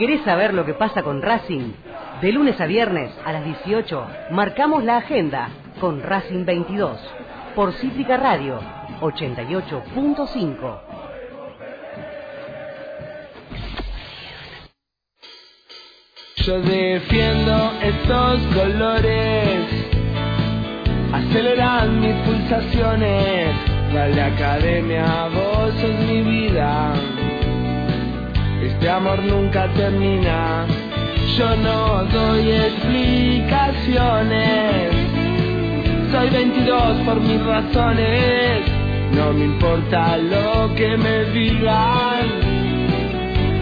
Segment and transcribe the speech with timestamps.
[0.00, 1.74] ¿Querés saber lo que pasa con Racing?
[2.22, 6.98] De lunes a viernes a las 18 marcamos la agenda con Racing 22
[7.54, 8.58] por Cítrica Radio
[9.02, 10.80] 88.5.
[16.46, 19.66] Yo defiendo estos colores,
[21.12, 23.54] aceleran mis pulsaciones.
[23.92, 26.94] Dale academia, vos sos mi vida.
[28.62, 30.66] Este amor nunca termina.
[31.38, 34.92] Yo no doy explicaciones.
[36.12, 38.60] Soy 22 por mis razones.
[39.12, 42.26] No me importa lo que me digan.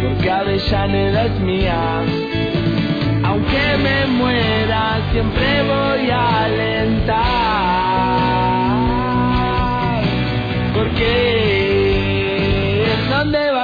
[0.02, 2.02] Porque Avellaneda es mía.
[3.24, 7.18] Aunque me muera, siempre voy a alentar.
[10.74, 11.47] Porque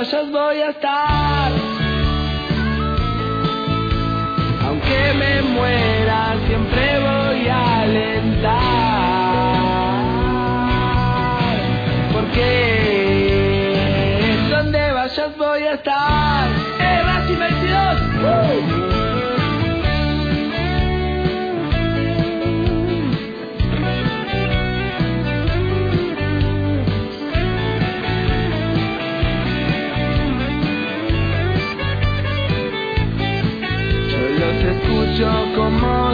[0.04, 1.52] vayas voy a estar.
[4.66, 7.83] Aunque me muera, siempre voy a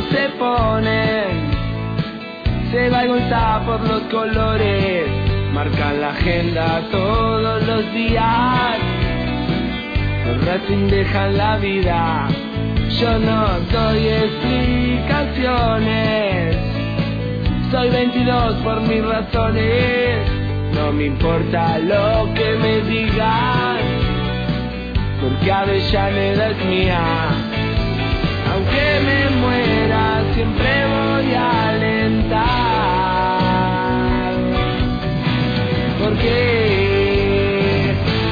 [0.09, 1.51] se ponen.
[2.71, 3.03] Se va
[3.67, 5.09] por los colores,
[5.53, 8.79] marcan la agenda todos los días.
[10.27, 12.29] Los Racing dejan la vida,
[13.01, 16.57] yo no doy explicaciones.
[17.73, 20.29] Soy 22 por mis razones,
[20.75, 23.79] no me importa lo que me digan,
[25.21, 27.01] porque Avellaneda es mía
[28.53, 29.70] aunque me muera
[30.41, 32.41] siempre voy a alentar.
[36.03, 36.37] Porque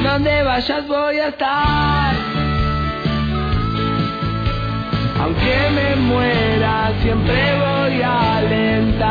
[0.03, 2.15] donde vayas voy a estar.
[5.21, 9.09] Aunque me muera siempre voy a alentar.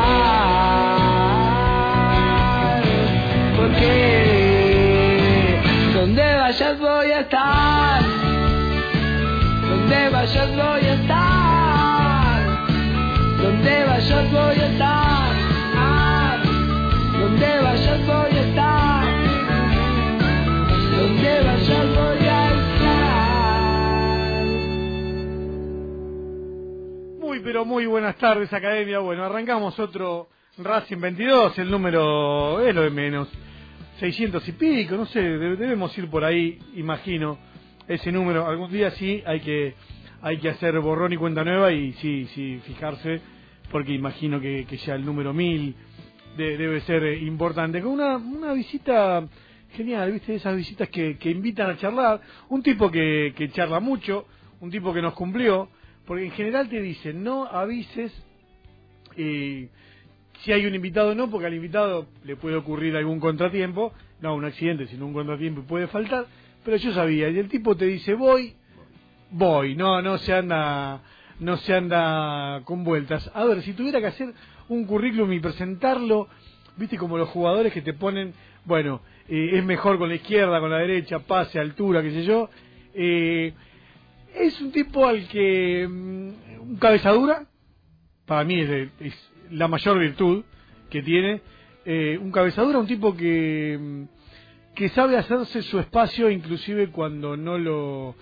[3.58, 3.94] Porque
[5.94, 8.02] donde vayas voy a estar
[9.68, 11.27] donde vayas voy a estar.
[27.48, 28.98] Pero muy buenas tardes Academia.
[28.98, 30.28] Bueno, arrancamos otro
[30.58, 33.26] Racing 22, el número es lo de menos.
[34.00, 37.38] 600 y pico, no sé, debemos ir por ahí, imagino
[37.86, 38.46] ese número.
[38.46, 39.74] Algún día sí hay que
[40.20, 43.22] hay que hacer borrón y cuenta nueva y sí, sí, fijarse,
[43.72, 45.74] porque imagino que, que ya el número 1000
[46.36, 47.80] debe ser importante.
[47.80, 49.26] Con una, una visita
[49.72, 50.34] genial, ¿viste?
[50.34, 52.20] Esas visitas que, que invitan a charlar.
[52.50, 54.26] Un tipo que, que charla mucho,
[54.60, 55.70] un tipo que nos cumplió,
[56.08, 58.12] porque en general te dicen, no avises
[59.16, 59.68] eh,
[60.40, 64.34] si hay un invitado o no, porque al invitado le puede ocurrir algún contratiempo, no
[64.34, 66.26] un accidente, sino un contratiempo y puede faltar
[66.68, 68.54] pero yo sabía, y el tipo te dice, voy,
[69.30, 71.00] voy, no, no se anda,
[71.40, 73.30] no se anda con vueltas.
[73.32, 74.34] A ver, si tuviera que hacer
[74.68, 76.28] un currículum y presentarlo,
[76.76, 78.34] viste como los jugadores que te ponen,
[78.66, 82.50] bueno, eh, es mejor con la izquierda, con la derecha, pase, altura, qué sé yo,
[82.92, 83.54] eh,
[84.34, 87.46] es un tipo al que, mm, un cabezadura,
[88.26, 90.44] para mí es, es la mayor virtud
[90.90, 91.40] que tiene,
[91.84, 94.18] eh, un cabezadura, un tipo que mm,
[94.78, 98.14] que sabe hacerse su espacio inclusive cuando no lo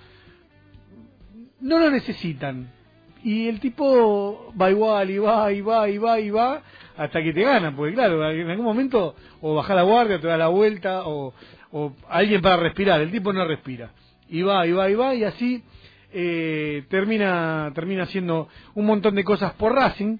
[1.61, 2.73] no lo necesitan.
[3.23, 6.63] Y el tipo va igual y va y va y va y va
[6.97, 10.39] hasta que te gana porque claro en algún momento o baja la guardia te da
[10.39, 11.35] la vuelta o,
[11.73, 13.91] o alguien para respirar el tipo no respira.
[14.27, 15.63] Y va y va y va y así
[16.19, 20.17] eh, termina termina haciendo un montón de cosas por Racing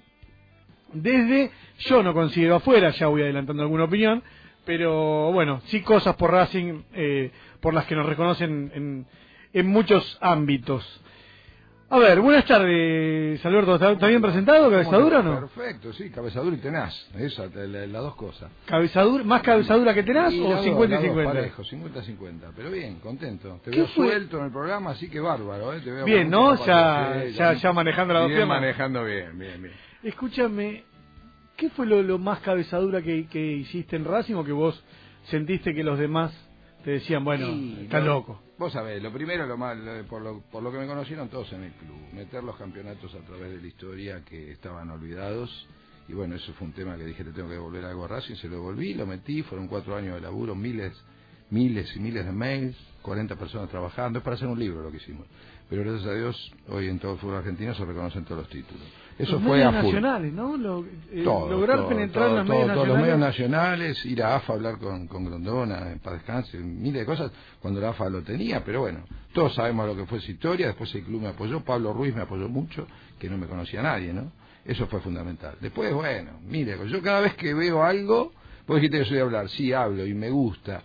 [0.93, 4.23] desde yo no considero afuera ya voy adelantando alguna opinión
[4.67, 9.07] pero bueno, sí cosas por Racing eh, por las que nos reconocen en,
[9.53, 10.85] en muchos ámbitos.
[11.89, 13.77] A ver, buenas tardes, Alberto.
[13.77, 14.69] ¿Está, bien presentado?
[14.69, 15.41] ¿Cabezadura o no?
[15.41, 16.93] Perfecto, sí, cabezadura y tenaz.
[17.17, 18.51] Esas, las dos cosas.
[18.67, 21.33] ¿Cabezadura, ¿Más cabezadura que tenaz o 50 y 50?
[21.33, 22.53] Parejo, 50 50.
[22.57, 23.61] Pero bien, contento.
[23.63, 25.75] Te veo suelto en el programa, así que bárbaro.
[25.75, 25.81] ¿eh?
[25.81, 26.57] Te veo bien, ¿no?
[26.67, 29.75] Ya, ya, ya, manejando la Bien, manejando bien, bien, bien.
[30.03, 30.85] Escúchame,
[31.57, 34.83] ¿Qué fue lo, más cabezadura que, que, hiciste en Racing o que vos
[35.25, 36.33] sentiste que los demás
[36.85, 37.47] te decían, bueno,
[37.81, 38.43] está loco?
[38.59, 41.65] Vos sabés, lo primero, lo mal, por lo, por lo que me conocieron todos en
[41.65, 45.69] el club, meter los campeonatos a través de la historia que estaban olvidados.
[46.09, 48.37] Y bueno, eso fue un tema que dije, te tengo que devolver algo a Racing,
[48.37, 50.97] se lo devolví, lo metí, fueron cuatro años de laburo, miles,
[51.51, 54.97] miles y miles de mails, 40 personas trabajando, es para hacer un libro lo que
[54.99, 55.27] hicimos.
[55.69, 58.87] Pero gracias a Dios, hoy en todo el fútbol argentino se reconocen todos los títulos.
[59.19, 59.95] Eso los fue medios a full.
[59.95, 60.57] nacionales, ¿no?
[60.59, 63.03] Lo- eh, Todo, lograr todo, penetrar todo, en los medios todos los nacionales.
[63.07, 67.07] medios nacionales, ir a AFA a hablar con, con Grondona, en paz descanse, miles de
[67.07, 69.01] cosas, cuando la AFA lo tenía, pero bueno,
[69.33, 72.23] todos sabemos lo que fue esa historia, después el club me apoyó, Pablo Ruiz me
[72.23, 72.87] apoyó mucho,
[73.19, 74.33] que no me conocía nadie, ¿no?
[74.67, 75.57] Eso fue fundamental.
[75.61, 78.33] Después, bueno, mire, yo cada vez que veo algo,
[78.67, 80.83] vos dijiste que soy de hablar, sí hablo y me gusta.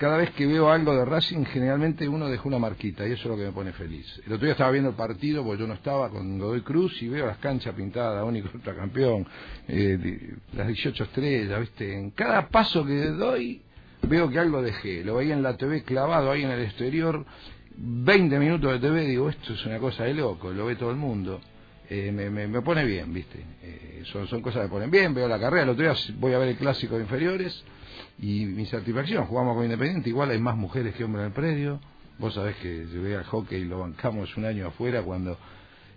[0.00, 3.28] Cada vez que veo algo de Racing, generalmente uno deja una marquita y eso es
[3.28, 4.06] lo que me pone feliz.
[4.24, 7.08] El otro día estaba viendo el partido, porque yo no estaba con Godoy Cruz y
[7.08, 9.26] veo las canchas pintadas, único campeón,
[9.68, 11.98] eh, las 18 estrellas, ¿viste?
[11.98, 13.60] En cada paso que doy,
[14.08, 15.04] veo que algo dejé.
[15.04, 17.26] Lo veía en la TV clavado ahí en el exterior,
[17.76, 20.96] 20 minutos de TV, digo, esto es una cosa de loco, lo ve todo el
[20.96, 21.42] mundo.
[21.90, 23.38] Eh, me, me, me pone bien, ¿viste?
[23.62, 26.32] Eh, son, son cosas que me ponen bien, veo la carrera, el otro día voy
[26.32, 27.62] a ver el clásico de inferiores
[28.20, 31.80] y mi satisfacción, jugamos con Independiente, igual hay más mujeres que hombres en el predio,
[32.18, 35.38] vos sabés que llegué al hockey y lo bancamos un año afuera cuando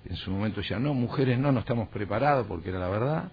[0.06, 3.31] en su momento ya no, mujeres no, no estamos preparados porque era la verdad,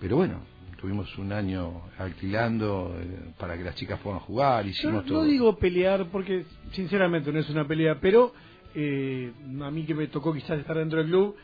[0.00, 0.40] pero bueno,
[0.80, 5.24] tuvimos un año alquilando eh, para que las chicas puedan jugar, hicimos no todo.
[5.24, 8.32] digo pelear porque sinceramente no es una pelea, pero
[8.74, 9.32] eh,
[9.62, 11.36] a mí que me tocó quizás estar dentro del club,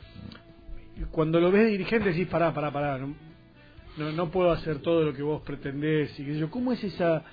[1.10, 2.98] cuando lo ves de dirigente decís, pará, pará, pará,
[3.96, 6.50] no, no, puedo hacer todo lo que vos pretendés y qué sé yo.
[6.50, 7.24] ¿Cómo es esa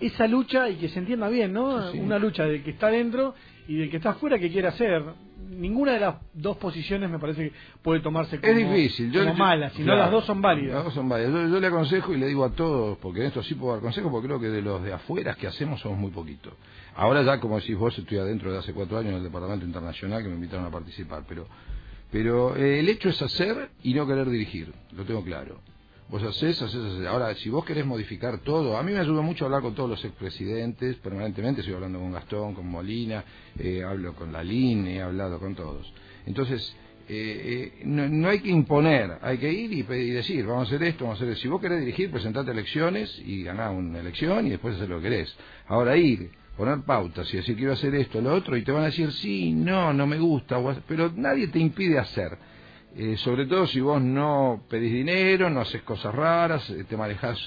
[0.00, 1.92] esa lucha y que se entienda bien, ¿no?
[1.92, 1.98] Sí.
[1.98, 3.34] Una lucha del que está dentro
[3.68, 5.02] y del que está afuera que quiere hacer.
[5.50, 9.10] Ninguna de las dos posiciones me parece que puede tomarse como, Es difícil.
[9.12, 10.74] Yo, como yo- mala, sino claro, las dos son válidas.
[10.74, 11.32] Las dos son válidas.
[11.32, 13.82] Yo, yo le aconsejo y le digo a todos, porque en esto sí puedo dar
[13.82, 16.54] consejo, porque creo que de los de afuera que hacemos somos muy poquitos.
[16.94, 20.22] Ahora ya, como decís vos, estoy adentro de hace cuatro años en el Departamento Internacional
[20.22, 21.46] que me invitaron a participar, pero
[22.10, 25.60] pero eh, el hecho es hacer y no querer dirigir, lo tengo claro.
[26.10, 27.06] Vos hacés, hacés, hacés.
[27.06, 30.04] Ahora, si vos querés modificar todo, a mí me ayuda mucho hablar con todos los
[30.04, 33.24] expresidentes, permanentemente estoy hablando con Gastón, con Molina,
[33.56, 35.92] eh, hablo con Lalín, he hablado con todos.
[36.26, 36.74] Entonces,
[37.08, 40.74] eh, eh, no, no hay que imponer, hay que ir y, y decir, vamos a
[40.74, 41.42] hacer esto, vamos a hacer eso.
[41.42, 45.10] Si vos querés dirigir, presentate elecciones y ganá una elección y después hacer lo que
[45.10, 45.32] querés.
[45.68, 46.30] Ahora ir,
[46.60, 49.52] poner pautas y decir quiero hacer esto, lo otro, y te van a decir sí,
[49.52, 52.36] no, no me gusta, pero nadie te impide hacer.
[52.94, 57.38] Eh, sobre todo si vos no pedís dinero, no haces cosas raras, eh, te manejás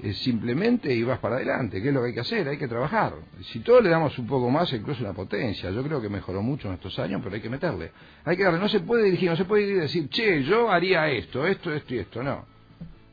[0.00, 2.68] eh, simplemente y vas para adelante, que es lo que hay que hacer, hay que
[2.68, 3.14] trabajar.
[3.50, 6.68] Si todos le damos un poco más, incluso una potencia, yo creo que mejoró mucho
[6.68, 7.90] en estos años, pero hay que meterle.
[8.24, 11.44] Hay que darle, no se puede dirigir, no se puede decir, che, yo haría esto,
[11.48, 12.46] esto, esto y esto, no.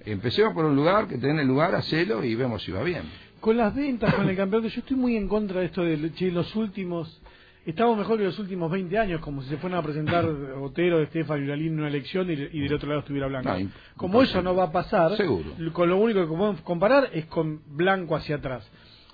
[0.05, 3.28] Empecemos por un lugar, que tenga el lugar, hacelo y vemos si va bien.
[3.39, 6.31] Con las ventas, con el campeonato, yo estoy muy en contra de esto de che,
[6.31, 7.21] los últimos.
[7.65, 10.25] Estamos mejor que los últimos 20 años, como si se fueran a presentar
[10.61, 13.49] Otero, Estefan y Uralín en una elección y, y del otro lado estuviera Blanco.
[13.49, 15.51] No, como eso no va a pasar, Seguro.
[15.73, 18.69] con lo único que podemos comparar es con Blanco hacia atrás.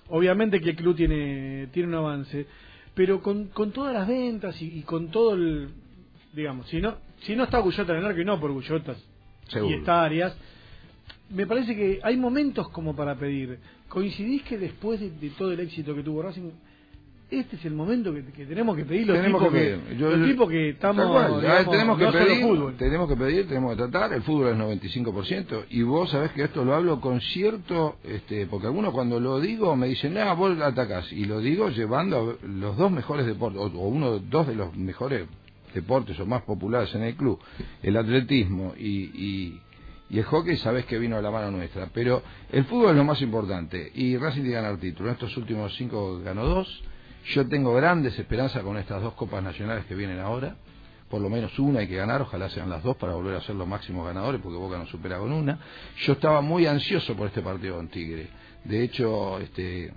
[0.10, 2.46] Obviamente que el club tiene, tiene un avance,
[2.94, 5.70] pero con, con todas las ventas y, y con todo el.
[6.34, 8.98] Digamos, si no, si no está Gullota en el arco y no por Gullotas
[9.70, 10.38] y está Arias,
[11.30, 13.60] me parece que hay momentos como para pedir.
[13.90, 16.50] ¿Coincidís que después de, de todo el éxito que tuvo Racing,
[17.30, 19.98] este es el momento que, que tenemos que pedir los Tenemos tipos que que, pedir.
[19.98, 22.76] Yo- los tipos que estamos Tal cual, a ver, digamos, tenemos que no pedir, fútbol?
[22.78, 26.64] tenemos que pedir, tenemos que tratar, el fútbol es 95% y vos sabés que esto
[26.64, 31.12] lo hablo con cierto, este, porque algunos cuando lo digo me dicen, ah, vos atacás,
[31.12, 35.26] y lo digo llevando los dos mejores deportes, o, o uno, dos de los mejores
[35.74, 37.40] deportes o más populares en el club,
[37.82, 39.62] el atletismo y, y,
[40.10, 42.22] y el hockey, sabés que vino a la mano nuestra, pero
[42.52, 45.76] el fútbol es lo más importante y Racing tiene que ganar título, en estos últimos
[45.76, 46.84] cinco ganó dos,
[47.26, 50.56] yo tengo grandes esperanzas con estas dos copas nacionales que vienen ahora.
[51.10, 53.56] Por lo menos una hay que ganar, ojalá sean las dos para volver a ser
[53.56, 55.60] los máximos ganadores, porque Boca nos supera con una.
[55.98, 58.28] Yo estaba muy ansioso por este partido con Tigre.
[58.64, 59.94] De hecho, este,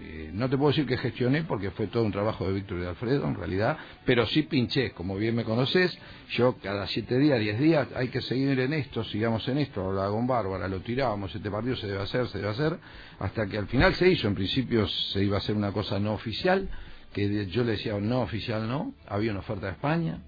[0.00, 2.82] eh, no te puedo decir que gestioné porque fue todo un trabajo de Víctor y
[2.82, 5.96] de Alfredo en realidad, pero sí pinché, como bien me conoces,
[6.30, 10.10] yo cada siete días, diez días, hay que seguir en esto, sigamos en esto, hablaba
[10.10, 12.78] con Bárbara, lo tirábamos, este partido se debe hacer, se debe hacer,
[13.18, 16.12] hasta que al final se hizo, en principio se iba a hacer una cosa no
[16.14, 16.68] oficial,
[17.12, 20.18] que yo le decía no oficial no, había una oferta de España,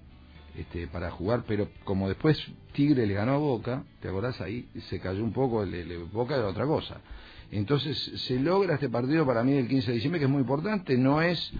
[0.57, 2.41] este, para jugar, pero como después
[2.73, 4.39] Tigre le ganó a Boca, ¿te acordás?
[4.41, 7.01] Ahí se cayó un poco, el, el- Boca era otra cosa.
[7.51, 10.97] Entonces se logra este partido para mí del 15 de diciembre, que es muy importante,
[10.97, 11.53] no es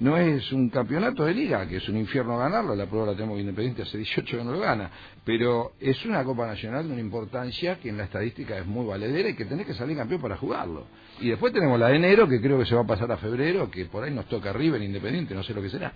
[0.00, 3.38] no es un campeonato de liga, que es un infierno ganarlo, la prueba la tenemos
[3.38, 4.90] Independiente hace 18 que no lo gana,
[5.26, 9.28] pero es una Copa Nacional de una importancia que en la estadística es muy valedera
[9.28, 10.86] y que tenés que salir campeón para jugarlo.
[11.20, 13.70] Y después tenemos la de enero, que creo que se va a pasar a febrero,
[13.70, 15.92] que por ahí nos toca River Independiente, no sé lo que será.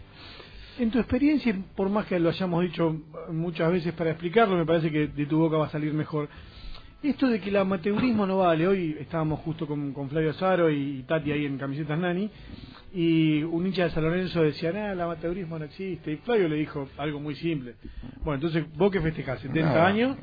[0.79, 2.95] En tu experiencia, por más que lo hayamos dicho
[3.31, 6.29] muchas veces para explicarlo, me parece que de tu boca va a salir mejor.
[7.05, 11.05] Esto de que el amateurismo no vale, hoy estábamos justo con, con Flavio Saro y
[11.07, 12.31] Tati ahí en Camisetas Nani,
[12.95, 16.13] y un hincha de San Lorenzo decía, nada, el amateurismo no existe.
[16.13, 17.75] Y Flavio le dijo algo muy simple.
[18.23, 19.45] Bueno, entonces, ¿vos qué festejás?
[19.45, 20.17] ¿70 años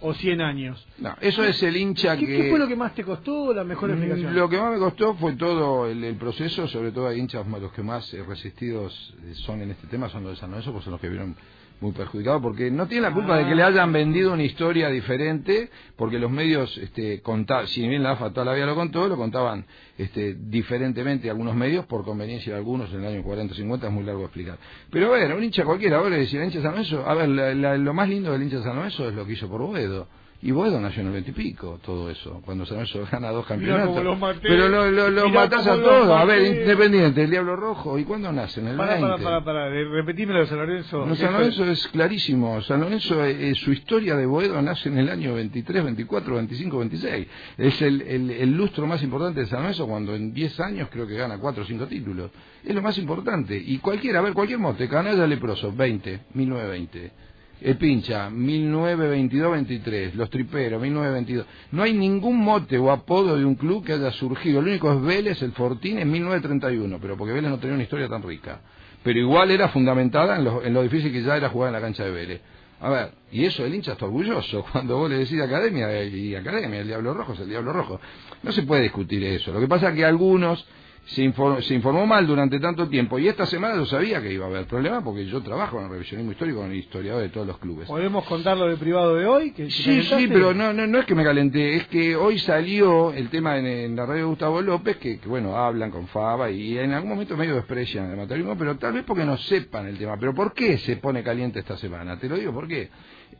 [0.00, 0.86] o 100 años?
[0.98, 2.36] No, eso es el hincha ¿Qué, que...
[2.36, 4.34] ¿Qué fue lo que más te costó la mejor explicación?
[4.34, 7.72] Lo que más me costó fue todo el, el proceso, sobre todo hay hinchas los
[7.72, 10.90] que más resistidos eh, son en este tema, son los de San Lorenzo, pues son
[10.90, 11.34] los que vieron
[11.80, 13.66] muy perjudicado porque no tiene la culpa de que le Ah.
[13.66, 18.46] hayan vendido una historia diferente porque los medios este contaban si bien la AFA toda
[18.46, 19.66] la vida lo contó lo contaban
[19.98, 24.04] este diferentemente algunos medios por conveniencia de algunos en el año 40 50 es muy
[24.04, 24.58] largo de explicar
[24.90, 27.54] pero a ver un hincha cualquiera ahora decir hincha de San Lorenzo a ver la-
[27.54, 30.08] la- lo más lindo del hincha San Lorenzo es lo que hizo por Boedo
[30.42, 33.46] y Boedo nació en el 20 y pico, todo eso, cuando San Lorenzo gana dos
[33.46, 34.04] campeonatos.
[34.04, 34.40] los maté.
[34.42, 36.20] Pero lo, lo, lo matás a los todos.
[36.20, 36.60] A ver.
[36.62, 37.98] Independiente, el Diablo Rojo.
[37.98, 38.60] ¿Y cuándo nace?
[38.60, 39.08] En el Para, 20.
[39.08, 41.06] para, para, para, repetímelo de San Lorenzo.
[41.06, 42.60] No, San Lorenzo es clarísimo.
[42.62, 46.78] San Lorenzo, eh, eh, su historia de Boedo nace en el año 23, 24, 25,
[46.78, 47.26] 26.
[47.56, 51.06] Es el, el, el lustro más importante de San Lorenzo cuando en 10 años creo
[51.06, 52.30] que gana 4 o 5 títulos.
[52.62, 53.56] Es lo más importante.
[53.56, 57.12] Y cualquiera, a ver, cualquier mote, Canalla Leproso, 20, 1920.
[57.60, 61.46] El pincha, 1922-23, los triperos, 1922.
[61.72, 64.60] No hay ningún mote o apodo de un club que haya surgido.
[64.60, 68.08] El único es Vélez, el Fortín, en 1931, pero porque Vélez no tenía una historia
[68.08, 68.60] tan rica.
[69.02, 71.80] Pero igual era fundamentada en lo, en lo difícil que ya era jugar en la
[71.80, 72.42] cancha de Vélez.
[72.80, 76.80] A ver, y eso el hincha está orgulloso cuando vos le decís academia y academia,
[76.80, 78.00] el Diablo Rojo es el Diablo Rojo.
[78.42, 79.52] No se puede discutir eso.
[79.52, 80.66] Lo que pasa es que algunos
[81.06, 84.44] se, infor- se informó mal durante tanto tiempo y esta semana yo sabía que iba
[84.44, 87.46] a haber problemas porque yo trabajo en el revisionismo histórico con el historiador de todos
[87.46, 87.86] los clubes.
[87.86, 89.52] ¿Podemos contar lo de privado de hoy?
[89.52, 93.12] Que, Sí, sí, pero no, no, no es que me calenté, es que hoy salió
[93.12, 96.50] el tema en, en la radio de Gustavo López, que, que, bueno, hablan con Faba
[96.50, 99.96] y en algún momento medio desprecian el amateurismo, pero tal vez porque no sepan el
[99.98, 100.16] tema.
[100.18, 102.18] Pero ¿por qué se pone caliente esta semana?
[102.18, 102.90] Te lo digo, ¿por qué?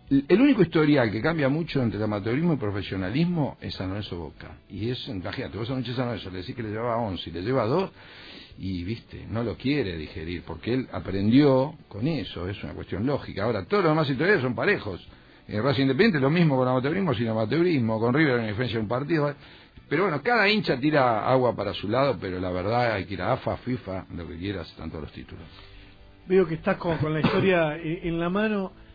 [0.08, 4.56] El único historial que cambia mucho entre amateurismo y profesionalismo es San Lorenzo Boca.
[4.68, 7.28] Y es, imagínate, vos a hincha de San Lorenzo le decís que le llevaba 11
[7.28, 7.90] y le lleva 2
[8.58, 13.44] y, viste, no lo quiere digerir porque él aprendió con eso, es una cuestión lógica.
[13.44, 15.04] Ahora, todos los demás historiales son parejos.
[15.48, 18.88] En Racing Independiente lo mismo con amateurismo, sin amateurismo, con River en diferencia de un
[18.88, 19.34] partido.
[19.88, 23.22] Pero bueno, cada hincha tira agua para su lado, pero la verdad hay que ir
[23.22, 25.44] a AFA, FIFA, lo que quieras, todos los títulos.
[26.26, 28.85] Veo que estás con, con la historia en la mano.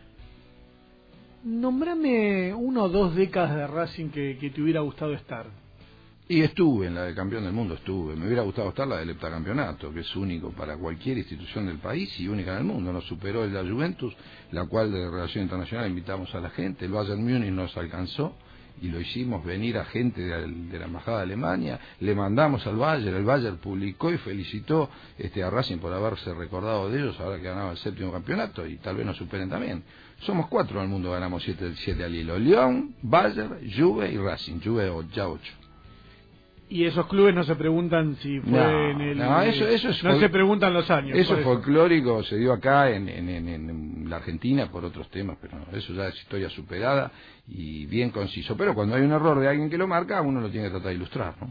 [1.43, 5.48] Nombrame una o dos décadas de Racing que, que te hubiera gustado estar.
[6.27, 8.15] Y estuve en la de campeón del mundo, estuve.
[8.15, 12.17] Me hubiera gustado estar la del heptacampeonato, que es único para cualquier institución del país
[12.19, 12.93] y única en el mundo.
[12.93, 14.15] Nos superó el de la Juventus,
[14.51, 16.86] la cual de Relación Internacional invitamos a la gente.
[16.86, 18.36] El Bayern Múnich nos alcanzó
[18.81, 21.79] y lo hicimos venir a gente de, la Embajada de Alemania.
[22.00, 26.89] Le mandamos al Bayern, el Bayern publicó y felicitó este, a Racing por haberse recordado
[26.89, 29.83] de ellos ahora que ganaba el séptimo campeonato y tal vez nos superen también.
[30.21, 32.38] Somos cuatro en el mundo, ganamos siete, siete al hilo.
[32.38, 34.59] León, Bayern, Juve y Racing.
[34.63, 35.60] Juve ya ocho.
[36.73, 39.17] Y esos clubes no se preguntan si fue No, en el.
[39.17, 41.17] no, eso- eso es no se preguntan los años.
[41.17, 45.09] Eso por es folclórico, se dio acá en, en, en- en la Argentina por otros
[45.09, 47.11] temas, pero eso ya es historia superada
[47.47, 48.55] y bien conciso.
[48.55, 50.89] Pero cuando hay un error de alguien que lo marca, uno lo tiene que tratar
[50.89, 51.35] de ilustrar.
[51.41, 51.49] ¿no?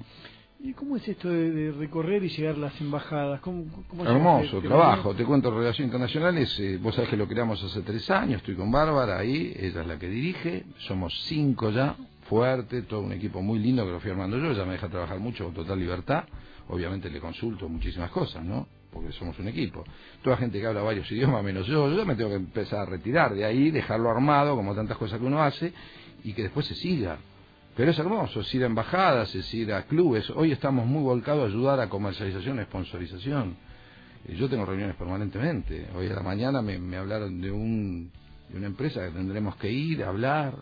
[0.62, 3.40] ¿Y cómo es esto de, de recorrer y llegar a las embajadas?
[3.40, 7.82] ¿Cómo, cómo Hermoso trabajo, te cuento Relaciones Internacionales, eh, vos sabés que lo creamos hace
[7.82, 11.94] tres años, estoy con Bárbara ahí, ella es la que dirige, somos cinco ya,
[12.30, 15.18] fuerte, todo un equipo muy lindo que lo fui armando yo, ella me deja trabajar
[15.18, 16.22] mucho con total libertad,
[16.68, 18.68] obviamente le consulto muchísimas cosas, ¿no?
[18.92, 19.84] Porque somos un equipo.
[20.22, 23.34] Toda gente que habla varios idiomas menos yo, yo me tengo que empezar a retirar
[23.34, 25.72] de ahí, dejarlo armado, como tantas cosas que uno hace,
[26.22, 27.18] y que después se siga.
[27.76, 30.30] Pero es hermoso, es ir a embajadas, es ir a clubes.
[30.30, 33.56] Hoy estamos muy volcados a ayudar a comercialización, sponsorización.
[34.28, 35.88] Eh, Yo tengo reuniones permanentemente.
[35.96, 38.10] Hoy a la mañana me, me hablaron de, un,
[38.50, 40.54] de una empresa que tendremos que ir a hablar,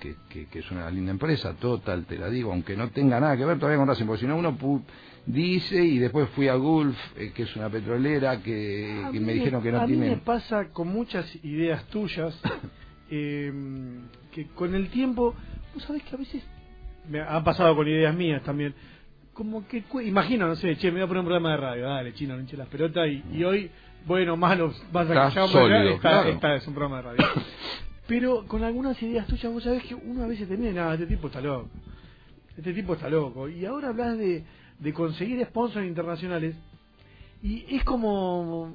[0.00, 3.36] que, que, que es una linda empresa, total, te la digo, aunque no tenga nada
[3.36, 4.82] que ver todavía con Racing, porque si no uno pu-
[5.26, 9.72] dice y después fui a Gulf, eh, que es una petrolera, que, me dijeron que
[9.72, 12.38] no a mí me pasa con muchas ideas tuyas
[13.10, 13.52] eh,
[14.32, 15.34] que con el tiempo,
[15.72, 16.42] vos sabés que a veces
[17.08, 18.74] me han pasado con ideas mías también.
[19.32, 22.14] Como que, imagino, no sé, che, me voy a poner un programa de radio, dale,
[22.14, 23.70] chino, no hinche las pelotas y, y hoy,
[24.06, 26.28] bueno, malo, vas a que sólido, acá, claro.
[26.28, 27.26] está, es un programa de radio.
[28.06, 31.06] Pero con algunas ideas tuyas, vos sabés que uno a veces te mira, nada, este
[31.06, 31.68] tipo está loco.
[32.56, 33.48] Este tipo está loco.
[33.48, 34.44] Y ahora hablas de,
[34.78, 36.54] de conseguir sponsors internacionales.
[37.42, 38.74] Y es como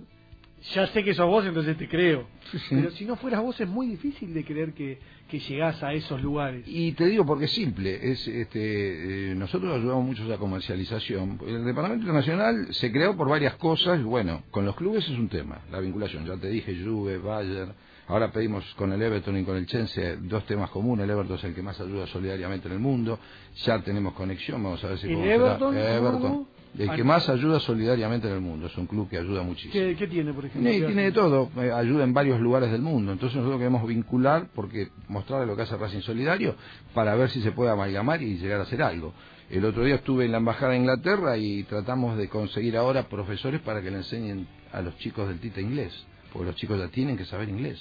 [0.74, 2.27] ya sé que sos vos, entonces te creo.
[2.69, 6.21] Pero si no fueras vos es muy difícil de creer que, que llegás a esos
[6.21, 6.63] lugares.
[6.67, 8.12] Y te digo porque es simple.
[8.12, 11.39] Es, este, eh, nosotros ayudamos mucho a la comercialización.
[11.48, 14.03] El Departamento Internacional se creó por varias cosas.
[14.03, 16.25] Bueno, con los clubes es un tema, la vinculación.
[16.25, 17.74] Ya te dije, Juve, Bayern.
[18.09, 21.03] Ahora pedimos con el Everton y con el Chelsea dos temas comunes.
[21.03, 23.19] El Everton es el que más ayuda solidariamente en el mundo.
[23.63, 24.63] Ya tenemos conexión.
[24.63, 25.77] Vamos a ver si ¿El Everton?
[25.77, 26.47] Everton.
[26.77, 29.73] El que más ayuda solidariamente en el mundo, es un club que ayuda muchísimo.
[29.73, 30.69] ¿Qué, tiene, por ejemplo?
[30.69, 33.11] tiene de todo, eh, ayuda en varios lugares del mundo.
[33.11, 36.55] Entonces nosotros queremos vincular, porque mostrarle lo que hace Racing Solidario,
[36.93, 39.13] para ver si se puede amalgamar y llegar a hacer algo.
[39.49, 43.61] El otro día estuve en la Embajada de Inglaterra y tratamos de conseguir ahora profesores
[43.61, 47.17] para que le enseñen a los chicos del TITA inglés, porque los chicos ya tienen
[47.17, 47.79] que saber inglés.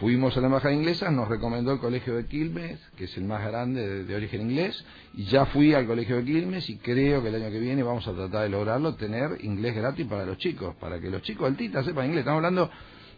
[0.00, 3.46] Fuimos a la embajada inglesa, nos recomendó el colegio de Quilmes, que es el más
[3.46, 7.34] grande de, origen inglés, y ya fui al colegio de Quilmes y creo que el
[7.34, 10.98] año que viene vamos a tratar de lograrlo, tener inglés gratis para los chicos, para
[10.98, 12.20] que los chicos del TITA sepan inglés.
[12.20, 12.70] Estamos hablando,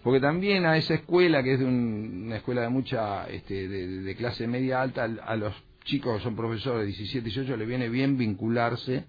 [0.03, 4.49] porque también a esa escuela, que es de una escuela de mucha, este, de, clase
[4.49, 9.05] media alta, a, los chicos que son profesores de 17, 18, le viene bien vincularse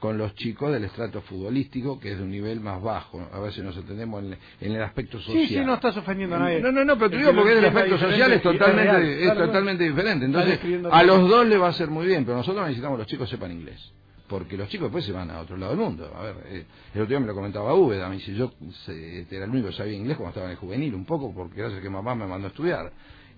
[0.00, 3.28] con los chicos del estrato futbolístico, que es de un nivel más bajo.
[3.32, 5.46] A ver si nos entendemos en, el aspecto social.
[5.46, 6.60] Sí, sí, no estás ofendiendo a nadie.
[6.60, 10.24] No, no, no, pero te digo porque el aspecto social es totalmente, es, totalmente diferente.
[10.24, 10.58] Entonces,
[10.90, 13.28] a los dos le va a ser muy bien, pero nosotros necesitamos que los chicos
[13.28, 13.92] sepan inglés.
[14.26, 16.10] Porque los chicos después se van a otro lado del mundo.
[16.16, 16.64] A ver, eh,
[16.94, 19.74] el otro día me lo comentaba Úbeda, me dice, yo este, era el único que
[19.74, 22.26] sabía inglés cuando estaba en el juvenil, un poco, porque gracias a que mamá me
[22.26, 22.92] mandó a estudiar.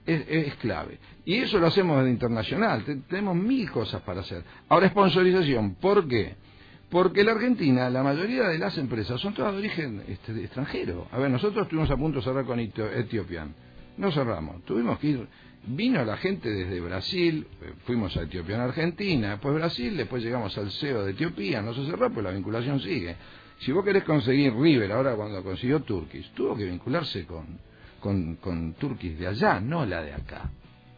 [0.04, 0.98] Es, es, clave.
[1.24, 2.84] Y eso lo hacemos desde internacional.
[3.08, 4.44] tenemos mil cosas para hacer.
[4.68, 5.76] Ahora, sponsorización.
[5.76, 6.36] ¿Por qué?
[6.92, 11.08] Porque la Argentina, la mayoría de las empresas son todas de origen este, extranjero.
[11.10, 13.54] A ver, nosotros estuvimos a punto de cerrar con Ethiopian.
[13.96, 14.62] No cerramos.
[14.66, 15.26] Tuvimos que ir.
[15.64, 20.58] Vino la gente desde Brasil, eh, fuimos a Etiopía en Argentina, después Brasil, después llegamos
[20.58, 23.16] al CEO de Etiopía, no se cerró, pues la vinculación sigue.
[23.60, 27.58] Si vos querés conseguir River, ahora cuando consiguió Turkish, tuvo que vincularse con,
[28.00, 30.50] con, con Turkish de allá, no la de acá,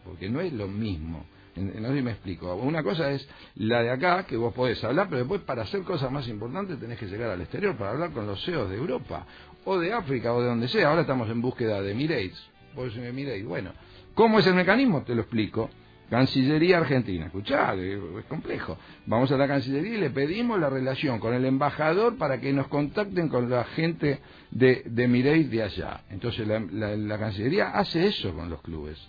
[0.03, 1.25] porque no es lo mismo.
[1.55, 2.53] No sé me explico.
[2.55, 6.11] Una cosa es la de acá, que vos podés hablar, pero después para hacer cosas
[6.11, 9.25] más importantes tenés que llegar al exterior para hablar con los CEOs de Europa,
[9.63, 10.89] o de África, o de donde sea.
[10.89, 12.37] Ahora estamos en búsqueda de Emirates.
[12.75, 13.45] Vos Emirates.
[13.45, 13.71] Bueno,
[14.13, 15.03] ¿cómo es el mecanismo?
[15.03, 15.69] Te lo explico.
[16.09, 17.27] Cancillería Argentina.
[17.27, 18.77] Escuchá, es complejo.
[19.05, 22.67] Vamos a la Cancillería y le pedimos la relación con el embajador para que nos
[22.67, 24.19] contacten con la gente
[24.51, 26.01] de, de de allá.
[26.09, 28.99] Entonces la Cancillería hace eso con los clubes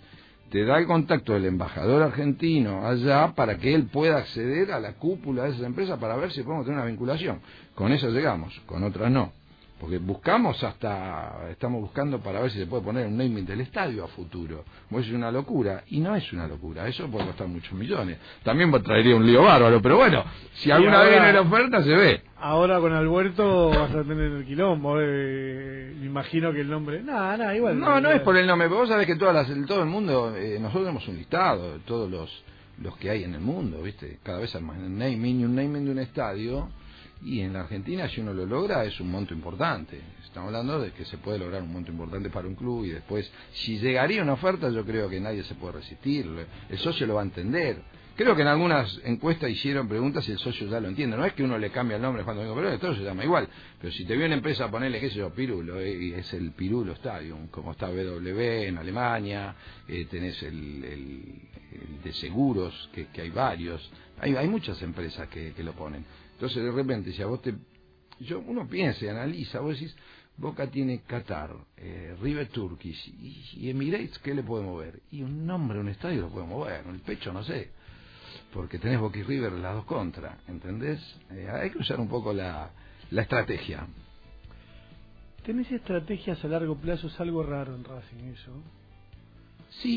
[0.49, 4.93] te da el contacto del embajador argentino allá para que él pueda acceder a la
[4.93, 7.41] cúpula de esa empresa para ver si podemos tener una vinculación.
[7.75, 9.33] Con eso llegamos, con otras no.
[9.79, 14.05] Porque buscamos hasta, estamos buscando para ver si se puede poner un naming del estadio
[14.05, 14.65] a futuro.
[14.89, 15.83] Pues es una locura.
[15.87, 18.17] Y no es una locura, eso puede costar muchos millones.
[18.43, 20.23] También traería un lío bárbaro, pero bueno,
[20.55, 22.21] si alguna vez viene la oferta se ve.
[22.39, 27.03] Ahora con Alberto vas a tener el quilombo, eh, me imagino que el nombre...
[27.03, 27.79] Nada, nada, igual.
[27.79, 30.35] No, no es por el nombre, pero vos sabés que todas las, todo el mundo,
[30.35, 32.43] eh, nosotros tenemos un listado de todos los,
[32.81, 34.19] los que hay en el mundo, ¿viste?
[34.23, 36.69] Cada vez hay más naming, un naming de un estadio
[37.23, 39.99] y en la Argentina, si uno lo logra, es un monto importante.
[40.23, 43.31] Estamos hablando de que se puede lograr un monto importante para un club y después,
[43.53, 46.27] si llegaría una oferta, yo creo que nadie se puede resistir.
[46.69, 47.81] El socio lo va a entender.
[48.15, 51.15] Creo que en algunas encuestas hicieron preguntas y el socio ya lo entiende.
[51.17, 53.47] No es que uno le cambie el nombre cuando vengo, pero todo se llama igual.
[53.79, 56.33] Pero si te viene una empresa a ponerle, qué sé yo, Pirulo, eh, y es
[56.33, 59.55] el Pirulo Stadium, como está BW en Alemania,
[59.87, 60.81] eh, tenés el,
[62.03, 63.87] de seguros, que, hay varios.
[64.19, 66.03] Hay, hay muchas empresas que lo ponen.
[66.37, 67.55] Entonces, de repente, si a vos te.
[68.19, 69.95] Yo, uno piensa y analiza, vos decís,
[70.37, 73.11] Boca tiene Qatar, eh, River Turkish
[73.57, 75.01] y, Emirates, ¿qué le puede mover?
[75.09, 77.71] Y un nombre, un estadio lo puede mover, el pecho no sé,
[78.53, 80.99] porque tenés Boca y River las dos contra, ¿entendés?
[81.31, 82.69] Eh, hay que usar un poco la,
[83.09, 83.87] la estrategia.
[85.43, 88.51] Tenés estrategias a largo plazo, es algo raro en Racing eso.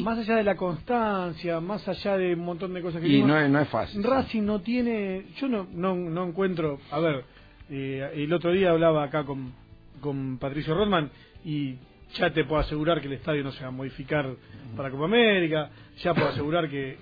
[0.03, 3.09] Más allá de la constancia, más allá de un montón de cosas que...
[3.09, 4.03] Y no es, no es fácil.
[4.03, 5.27] Racing no tiene...
[5.37, 6.81] Yo no, no, no encuentro...
[6.91, 7.25] A ver,
[7.71, 9.53] eh, el otro día hablaba acá con,
[10.01, 11.11] con Patricio Rodman
[11.45, 11.77] y
[12.15, 14.29] ya te puedo asegurar que el estadio no se va a modificar
[14.77, 15.71] para Copa América,
[16.03, 16.97] ya puedo asegurar que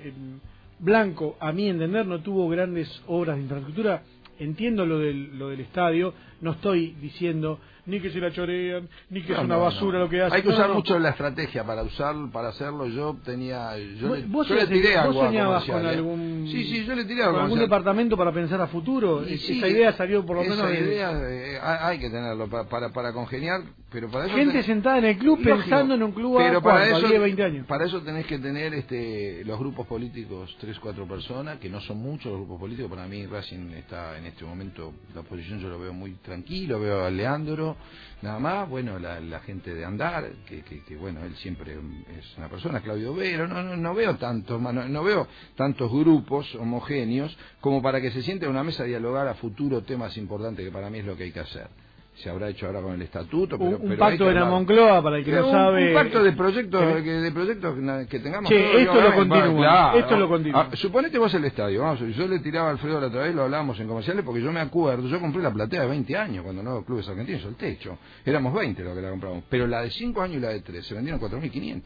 [0.79, 4.03] Blanco, a mi entender, no tuvo grandes obras de infraestructura.
[4.39, 9.23] Entiendo lo del, lo del estadio, no estoy diciendo ni que se la chorean, ni
[9.23, 10.37] que es una basura lo que hace.
[10.37, 12.87] Hay que usar mucho la estrategia para usar, para hacerlo.
[12.87, 15.89] Yo tenía, yo, le, ¿Vos, tiré algo soñabas con ¿eh?
[15.89, 19.23] algún, sí, sí, yo le tiré algo algún departamento para pensar a futuro.
[19.25, 20.71] esa idea salió por lo esa menos.
[20.71, 24.99] Esa idea eh, hay que tenerlo para, para, para congeniar, pero para eso gente sentada
[24.99, 27.67] en el club pensando en un club pero a para eso, 10, 20 años.
[27.67, 31.99] Para eso tenés que tener este los grupos políticos, tres, cuatro personas, que no son
[31.99, 32.91] muchos los grupos políticos.
[32.91, 37.03] Para mí Racing está en este momento la oposición yo lo veo muy tranquilo, veo
[37.03, 37.77] a Leandro,
[38.21, 42.37] nada más, bueno, la, la gente de andar, que, que, que, bueno, él siempre es
[42.37, 47.35] una persona, Claudio Vero, no, no, no veo tantos, no, no veo tantos grupos homogéneos
[47.63, 50.73] como para que se siente a una mesa a dialogar a futuro temas importantes que
[50.73, 51.88] para mí es lo que hay que hacer
[52.23, 53.59] se habrá hecho ahora con el estatuto.
[53.59, 55.89] Pero, un, pacto de la Moncloa, para el que no sabe.
[55.89, 57.77] Un pacto de proyectos que, de proyectos
[58.09, 58.51] que tengamos.
[58.51, 60.69] Che, esto, lo continúa, esto lo continúa.
[60.73, 63.43] Ah, suponete vos el estadio, vamos, yo le tiraba a Alfredo la otra vez, lo
[63.43, 66.63] hablábamos en comerciales, porque yo me acuerdo, yo compré la platea de 20 años cuando
[66.63, 67.99] no clubes argentinos, el techo.
[68.25, 69.45] Éramos 20 los que la compramos.
[69.49, 71.83] Pero la de 5 años y la de 3 se vendieron 4.500.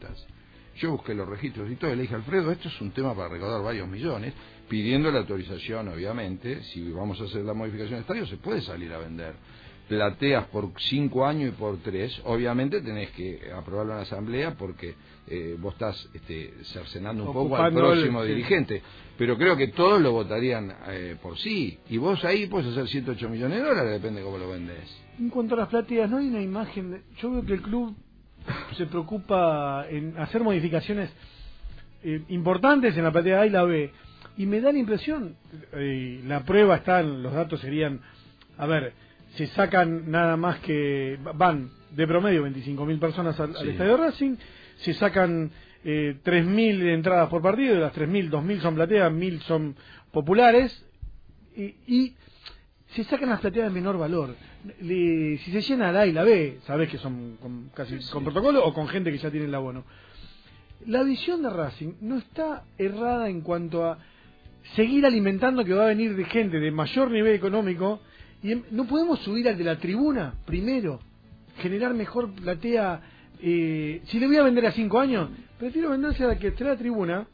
[0.77, 3.29] Yo busqué los registros y todo, y le dije, Alfredo, esto es un tema para
[3.29, 4.33] recaudar varios millones,
[4.67, 8.91] pidiendo la autorización, obviamente, si vamos a hacer la modificación del estadio, se puede salir
[8.91, 9.35] a vender
[9.87, 14.95] plateas por cinco años y por tres, obviamente tenés que aprobarlo en la asamblea porque
[15.27, 18.81] eh, vos estás este, cercenando un poco al próximo dirigente.
[19.17, 21.79] Pero creo que todos lo votarían eh, por sí.
[21.89, 25.03] Y vos ahí puedes hacer 108 millones de dólares, depende de cómo lo vendés.
[25.19, 27.03] En cuanto a las plateas, no hay una imagen.
[27.21, 27.95] Yo veo que el club
[28.77, 31.09] se preocupa en hacer modificaciones
[32.03, 33.91] eh, importantes en la platea A y la B.
[34.35, 35.35] Y me da la impresión,
[35.71, 38.01] la prueba está, los datos serían,
[38.57, 38.93] a ver,
[39.35, 44.35] se sacan nada más que van de promedio 25.000 personas al, estadio Racing,
[44.77, 45.51] se sacan
[45.83, 49.75] eh, 3.000 entradas por partido, de las 3.000, 2.000 son plateas, 1.000 son
[50.11, 50.85] populares,
[51.55, 52.15] y, y,
[52.87, 54.35] se sacan las plateas de menor valor.
[54.79, 58.63] si se llena la A y la B, sabes que son con, casi con protocolo
[58.63, 59.83] o con gente que ya tiene el abono.
[60.85, 63.97] La visión de Racing no está errada en cuanto a
[64.75, 68.01] seguir alimentando que va a venir de gente de mayor nivel económico
[68.43, 70.99] y no podemos subir al de la tribuna primero,
[71.59, 73.01] generar mejor platea.
[73.41, 76.65] Eh, si le voy a vender a cinco años, prefiero venderse a la que esté
[76.65, 77.25] la tribuna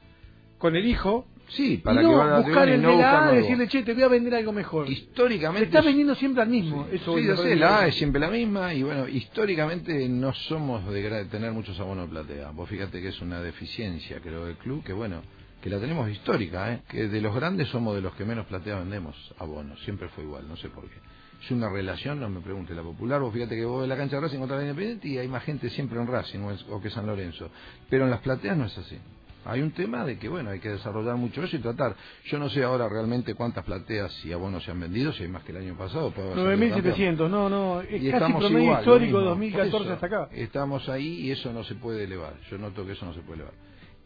[0.59, 1.27] con el hijo.
[1.47, 3.95] Sí, para y no que buscar el no de la A y decirle, che, te
[3.95, 4.87] voy a vender algo mejor.
[4.87, 5.71] Históricamente.
[5.71, 6.85] Se está vendiendo siempre al mismo.
[6.91, 10.31] Sí, eso sí yo sé, la A es siempre la misma y bueno, históricamente no
[10.31, 12.51] somos de tener muchos abonos de platea.
[12.51, 15.23] Vos fíjate que es una deficiencia, creo, del club, que bueno,
[15.61, 16.81] que la tenemos histórica, ¿eh?
[16.87, 20.47] que de los grandes somos de los que menos platea vendemos abonos, siempre fue igual,
[20.47, 20.97] no sé por qué.
[21.43, 24.17] Es una relación, no me pregunte la popular, vos fíjate que vos en la cancha
[24.17, 27.05] de Racing contra la Independiente y hay más gente siempre en Racing o, que San
[27.05, 27.49] Lorenzo,
[27.89, 28.97] pero en las plateas no es así.
[29.45, 31.95] Hay un tema de que, bueno, hay que desarrollar mucho eso y tratar.
[32.25, 35.43] Yo no sé ahora realmente cuántas plateas y abonos se han vendido, si hay más
[35.43, 36.13] que el año pasado.
[36.13, 40.29] 9.700, no, no, es y casi promedio histórico 2014 hasta acá.
[40.33, 42.33] Estamos ahí y eso no se puede elevar.
[42.51, 43.53] Yo noto que eso no se puede elevar.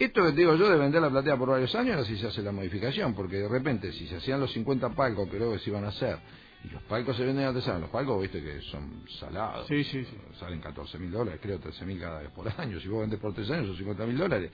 [0.03, 2.41] Esto que te digo yo de vender la platea por varios años, así se hace
[2.41, 5.85] la modificación, porque de repente si se hacían los 50 palcos que luego se iban
[5.85, 6.17] a hacer,
[6.61, 10.17] y los palcos se venden artesanos, los palcos viste que son salados, sí, sí, sí.
[10.37, 13.33] salen 14 mil dólares, creo 13 mil cada vez por año, si vos vendes por
[13.33, 14.51] tres años son 50 mil dólares.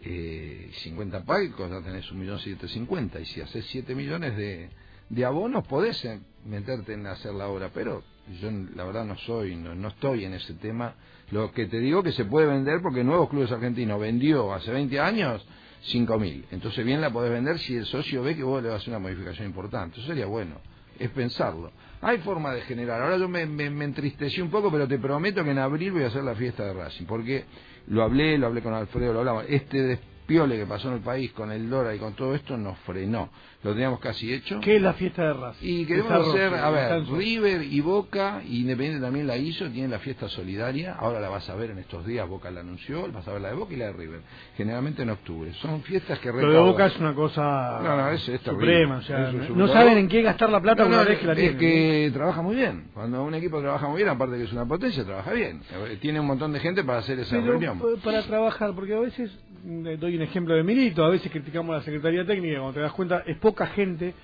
[0.00, 4.68] Eh, 50 palcos ya tenés un millón cincuenta y si haces 7 millones de,
[5.10, 6.04] de abonos podés
[6.44, 8.02] meterte en hacer la obra, pero
[8.40, 10.94] yo la verdad no soy, no, no estoy en ese tema
[11.32, 15.00] lo que te digo que se puede vender porque Nuevos Clubes Argentinos vendió hace 20
[15.00, 15.44] años
[15.86, 16.44] 5.000.
[16.50, 18.90] Entonces bien la podés vender si el socio ve que vos le vas a hacer
[18.90, 19.98] una modificación importante.
[19.98, 20.56] Eso sería bueno.
[20.98, 21.72] Es pensarlo.
[22.02, 23.00] Hay forma de generar.
[23.00, 26.08] Ahora yo me, me, entristecí un poco, pero te prometo que en abril voy a
[26.08, 27.06] hacer la fiesta de Racing.
[27.06, 27.46] Porque
[27.86, 29.46] lo hablé, lo hablé con Alfredo, lo hablamos.
[29.48, 32.78] Este piole que pasó en el país con el Dora y con todo esto nos
[32.80, 33.30] frenó.
[33.62, 34.58] Lo teníamos casi hecho.
[34.60, 35.66] ¿Qué es la fiesta de Racing?
[35.66, 40.28] Y queremos hacer, a ver, River y Boca, Independiente también la hizo, tienen la fiesta
[40.28, 40.94] solidaria.
[40.94, 43.48] Ahora la vas a ver en estos días, Boca la anunció, vas a ver la
[43.50, 44.20] de Boca y la de River.
[44.56, 45.52] Generalmente en octubre.
[45.54, 48.96] Son fiestas que Lo de Boca es una cosa no, no, es, suprema.
[48.96, 51.54] O sea, no saben en qué gastar la plata una vez que la tienen.
[51.54, 52.90] Es que trabaja muy bien.
[52.92, 55.60] Cuando un equipo trabaja muy bien, aparte que es una potencia, trabaja bien.
[56.00, 57.80] Tiene un montón de gente para hacer esa reunión.
[58.02, 59.30] Para trabajar, porque a veces
[59.64, 63.22] doy un ejemplo de Milito, a veces criticamos la Secretaría Técnica, cuando te das cuenta
[63.26, 64.14] es poca gente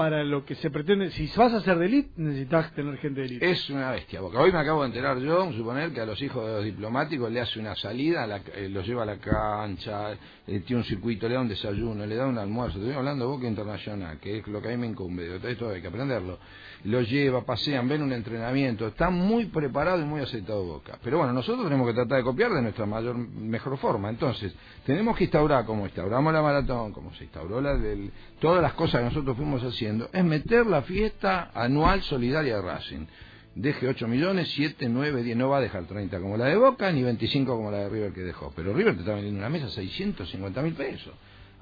[0.00, 1.10] para lo que se pretende.
[1.10, 3.50] Si vas a ser de necesitas tener gente de.
[3.50, 6.46] Es una bestia, porque hoy me acabo de enterar yo, suponer que a los hijos
[6.46, 10.12] de los diplomáticos le hace una salida, la, eh, los lleva a la cancha,
[10.46, 12.78] eh, tiene un circuito, le da un desayuno, le da un almuerzo.
[12.78, 15.82] Estoy hablando de Boca Internacional, que es lo que a mí me incumbe, esto hay
[15.82, 16.38] que aprenderlo.
[16.84, 20.98] Los lleva, pasean, ven un entrenamiento, está muy preparado y muy aceptado Boca.
[21.04, 24.08] Pero bueno, nosotros tenemos que tratar de copiar de nuestra mayor mejor forma.
[24.08, 24.54] Entonces,
[24.86, 28.10] tenemos que instaurar, como instauramos la maratón, como se instauró la del,
[28.40, 33.06] todas las cosas que nosotros fuimos haciendo, es meter la fiesta anual solidaria de Racing.
[33.54, 36.92] Deje 8 millones, 7, 9, 10, no va a dejar 30 como la de Boca,
[36.92, 38.52] ni 25 como la de River que dejó.
[38.54, 41.12] Pero River te está vendiendo una mesa 650 mil pesos.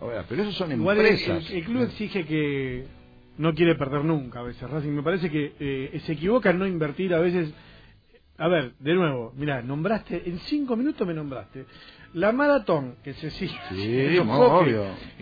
[0.00, 1.50] Ahora, pero eso son empresas.
[1.50, 2.86] El, club exige que
[3.38, 4.90] no quiere perder nunca a veces Racing.
[4.90, 7.52] Me parece que eh, se equivoca en no invertir a veces.
[8.36, 11.64] A ver, de nuevo, mira, nombraste, en 5 minutos me nombraste
[12.14, 14.22] la maratón que se sigue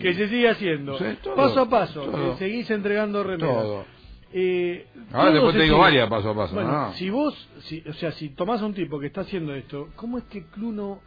[0.01, 0.97] que se sigue haciendo
[1.35, 3.85] paso a paso seguís entregando remedios
[4.33, 6.53] Eh, Ahora todos después te digo varias paso a paso.
[6.55, 6.93] Bueno, ¿no?
[6.93, 10.17] si vos, si, o sea, si tomás a un tipo que está haciendo esto, ¿cómo
[10.17, 10.99] es que el club no,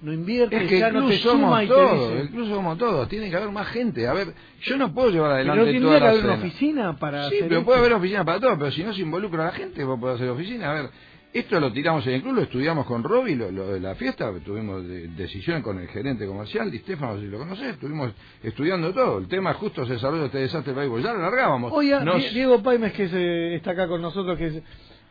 [0.00, 0.56] no invierte?
[0.62, 2.20] Es que ya no te suma somos y te todos, dice?
[2.22, 4.06] el club somos todos, tiene que haber más gente.
[4.06, 4.28] A ver,
[4.60, 7.20] yo no puedo llevar Pero adelante no toda tendría que la haber una oficina para
[7.22, 7.66] Sí, hacer pero esto?
[7.66, 10.16] puede haber oficina para todo, pero si no se involucra a la gente, vos podés
[10.16, 10.70] hacer oficina.
[10.70, 10.90] A ver,
[11.32, 14.30] esto lo tiramos en el club, lo estudiamos con Roby, lo, lo de la fiesta,
[14.44, 19.18] tuvimos de- decisiones con el gerente comercial, Di Stefano, si lo conocés, estuvimos estudiando todo.
[19.18, 21.72] El tema justo se desarrolló este desastre del béisbol, ya lo largábamos.
[21.74, 24.62] Oiga, Nos- Die- Diego Paimes, que es, eh, está acá con nosotros, que es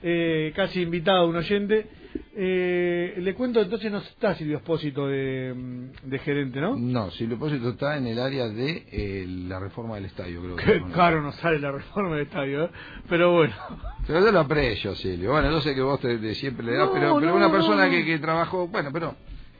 [0.03, 1.87] eh, casi invitado, un oyente,
[2.35, 6.75] eh, le cuento, entonces no está Silvio Espósito de, mm, de gerente, ¿no?
[6.77, 10.55] No, si el propósito está en el área de eh, la reforma del estadio, creo
[10.55, 10.63] que.
[10.65, 12.69] Qué caro nos sale la reforma del estadio, ¿eh?
[13.09, 13.53] pero bueno.
[14.07, 15.31] Pero yo lo aprecio, Silvio.
[15.31, 17.51] Bueno, yo sé que vos te, te siempre le das, No, pero, pero no, una
[17.51, 17.91] persona no.
[17.91, 19.15] que, que trabajó, bueno, pero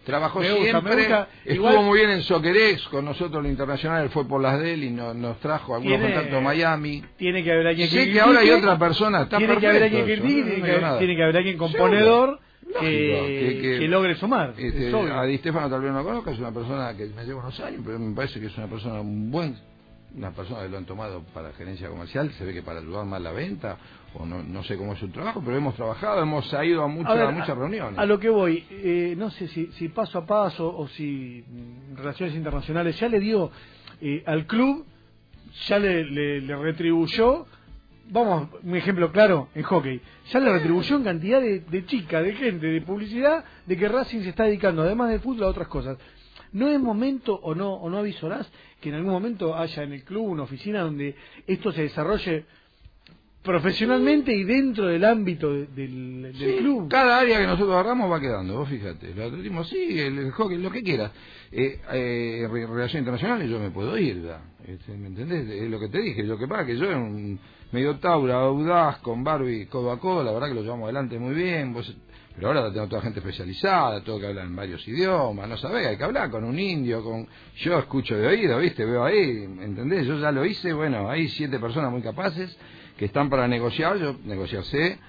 [0.06, 1.28] trabajó Me gusta, siempre, me gusta.
[1.46, 4.74] estuvo Igual- muy bien en Soccerex, con nosotros el internacional, él fue por las de
[4.74, 7.04] él y no- nos trajo algunos Tiene- contactos a Miami.
[7.18, 9.84] Tiene que haber alguien Sé que que ahora hay otra persona, está tiene que haber
[9.84, 13.62] alguien que eso, critique, no tiene, que, tiene que haber alguien componedor Lógico, que, que-
[13.62, 14.54] que- que logre sumar.
[14.58, 17.40] Este, a Di Stefano tal vez no lo conozca, es una persona que me lleva
[17.42, 19.58] unos años, pero me parece que es una persona un buen,
[20.16, 23.22] una persona que lo han tomado para gerencia comercial, se ve que para ayudar más
[23.22, 23.78] la venta,
[24.14, 27.12] o no, no sé cómo es su trabajo, pero hemos trabajado, hemos ido a, muchas
[27.12, 27.98] A ver, a muchas reuniones.
[28.00, 31.96] A lo que voy, eh, no sé si, si paso a paso o si mm,
[31.98, 33.52] Relaciones Internacionales ya le dio
[34.02, 34.86] eh, al club,
[35.68, 37.46] ya le, le- le retribuyó,
[38.10, 42.34] vamos, un ejemplo claro, en hockey, ya le retribuyó en cantidad de, de chicas, de
[42.34, 45.98] gente, de publicidad, de que Racing se está dedicando, además del fútbol, a otras cosas.
[46.54, 50.04] ¿No es momento o no, o no avisorás que en algún momento haya en el
[50.04, 51.16] club una oficina donde
[51.48, 52.46] esto se desarrolle
[53.44, 56.88] profesionalmente y dentro del ámbito de- del, del Sí, club?
[56.90, 59.12] Cada área que nosotros agarramos va quedando, vos fíjate.
[59.12, 61.12] El atletismo sí, el, el hockey, lo que quieras.
[61.52, 64.42] Eh, eh, re- relaciones internacionales yo me puedo ir, ya.
[64.68, 65.50] Este, ¿me entendés?
[65.50, 66.24] Es lo que te dije.
[66.24, 67.40] Lo que pasa que yo era un
[67.72, 71.34] medio taura, audaz, con Barbie codo a codo, la verdad que lo llevamos adelante muy
[71.34, 71.74] bien.
[71.74, 71.94] Vos,
[72.36, 75.98] pero ahora tengo toda gente especializada, todo que habla en varios idiomas, no sabés, hay
[75.98, 77.28] que hablar con un indio, con
[77.58, 78.86] yo escucho de oído, ¿viste?
[78.86, 80.06] Veo ahí, ¿entendés?
[80.08, 82.58] Yo ya lo hice, bueno, hay siete personas muy capaces
[83.02, 85.00] que están para negociar, yo negociar sé,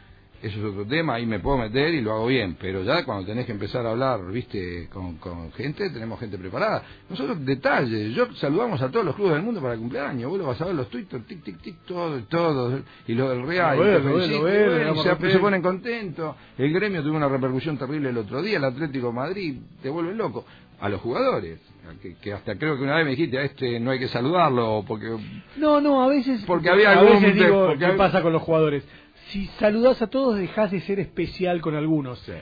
[0.41, 3.27] eso es otro tema, ahí me puedo meter y lo hago bien, pero ya cuando
[3.27, 6.83] tenés que empezar a hablar, viste, con, con gente, tenemos gente preparada.
[7.11, 10.47] Nosotros, detalles, yo saludamos a todos los clubes del mundo para el cumpleaños, vos lo
[10.47, 13.85] vas a ver los Twitter, tic, tic, tic, todo, todo, y lo del Real, Lo
[14.25, 18.57] y lo lo se, ponen contentos, el gremio tuvo una repercusión terrible el otro día,
[18.57, 20.47] el Atlético de Madrid, te vuelven loco.
[20.83, 21.61] A los jugadores,
[22.03, 24.85] que, que hasta creo que una vez me dijiste, a este no hay que saludarlo,
[24.87, 25.17] porque
[25.57, 26.43] No, no, a veces.
[26.47, 28.85] Porque había a algún veces de- digo, porque ¿qué pasa con los jugadores?
[29.29, 32.19] Si saludás a todos, dejás de ser especial con algunos.
[32.21, 32.33] Sí.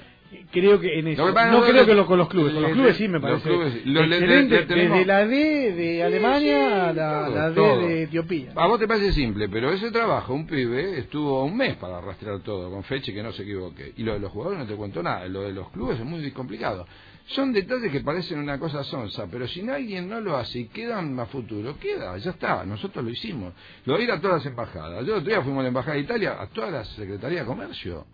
[0.52, 1.26] Creo que en eso.
[1.26, 2.52] Que no creo que lo, con los clubes.
[2.54, 3.48] Con los clubes sí me los parece.
[3.48, 3.82] clubes sí.
[3.86, 7.34] Lo- le- excelente, le- le tenemos- Desde la D de Sí, Alemania a la, todo,
[7.34, 7.78] la D todo.
[7.80, 8.52] de Etiopía.
[8.54, 12.40] A vos te parece simple, pero ese trabajo, un pibe, estuvo un mes para rastrear
[12.40, 13.92] todo, con fecha y que no se equivoque.
[13.96, 16.30] Y lo de los jugadores no te cuento nada, lo de los clubes es muy
[16.30, 16.86] complicado.
[17.30, 21.18] Son detalles que parecen una cosa sonsa, pero si alguien no lo hace y quedan
[21.20, 23.54] a futuro, queda, ya está, nosotros lo hicimos.
[23.84, 25.06] Lo de ir a todas las embajadas.
[25.06, 28.04] Yo otro día fuimos a la Embajada de Italia, a toda la Secretaría de Comercio.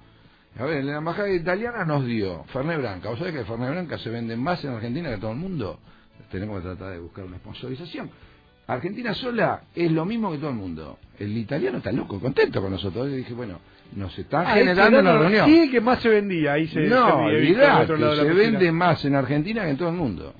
[0.58, 3.08] A ver, la Embajada Italiana nos dio Fernet Branca.
[3.08, 5.80] ¿Vos sabés que el Fernet Branca se vende más en Argentina que todo el mundo?
[6.30, 8.10] Tenemos que tratar de buscar una sponsorización.
[8.66, 10.98] Argentina sola es lo mismo que todo el mundo.
[11.18, 13.08] El italiano está loco, contento con nosotros.
[13.08, 13.60] Yo dije, bueno,
[13.94, 15.46] nos están Ah, generando ese una reunión.
[15.46, 16.52] Sí, que más se vendía.
[16.54, 20.34] Ahí se, no, se olvidate, la vende más en Argentina que en todo el mundo.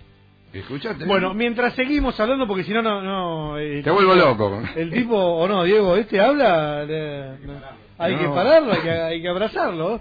[0.53, 1.05] ¿Escuchaste?
[1.05, 3.03] Bueno, mientras seguimos hablando, porque si no, no.
[3.03, 4.63] no el Te vuelvo loco.
[4.75, 6.87] El tipo, o no, Diego, este habla.
[6.87, 7.53] no,
[7.99, 8.21] hay No.
[8.21, 10.01] que pararlo, hay que, hay que abrazarlo.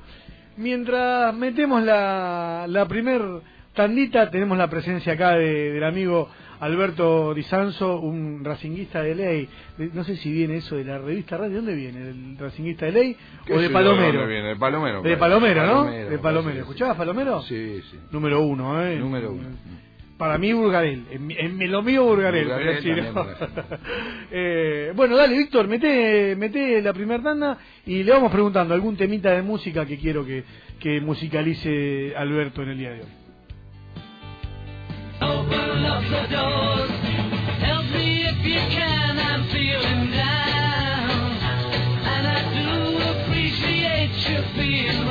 [0.57, 3.21] Mientras metemos la, la primer
[3.75, 9.49] tandita, tenemos la presencia acá de- del amigo Alberto Di Sanso, un racinguista de ley.
[9.77, 11.49] De- No sé si viene eso de la revista Radio.
[11.51, 11.99] ¿De dónde viene?
[11.99, 14.19] ¿Del racinguista de ley ¿Qué o de Palomero?
[14.19, 14.47] dónde viene?
[14.49, 15.01] De Palomero.
[15.01, 15.17] De.
[15.17, 15.73] Palomero, ¿no?
[15.83, 16.59] Palomero, de Palomero.
[16.61, 17.41] ¿Escuchabas Palomero?
[17.43, 17.97] Sí, sí.
[18.11, 18.95] Número uno, ¿eh?
[18.97, 19.49] Número uno.
[20.17, 21.03] Para mí, Burgarel.
[21.11, 22.47] En, lo mío, Burgarel.
[24.31, 29.31] Eh, bueno, dale, Víctor, mete, mete la primer tanda y le vamos preguntando algún temita
[29.31, 30.43] de música que quiero que,
[30.79, 33.07] que musicalice Alberto en el día de hoy.
[35.21, 36.91] Open up the doors.
[37.61, 39.19] Help me if you can.
[39.19, 41.19] I'm feeling down.
[42.13, 45.07] And I do appreciate you being.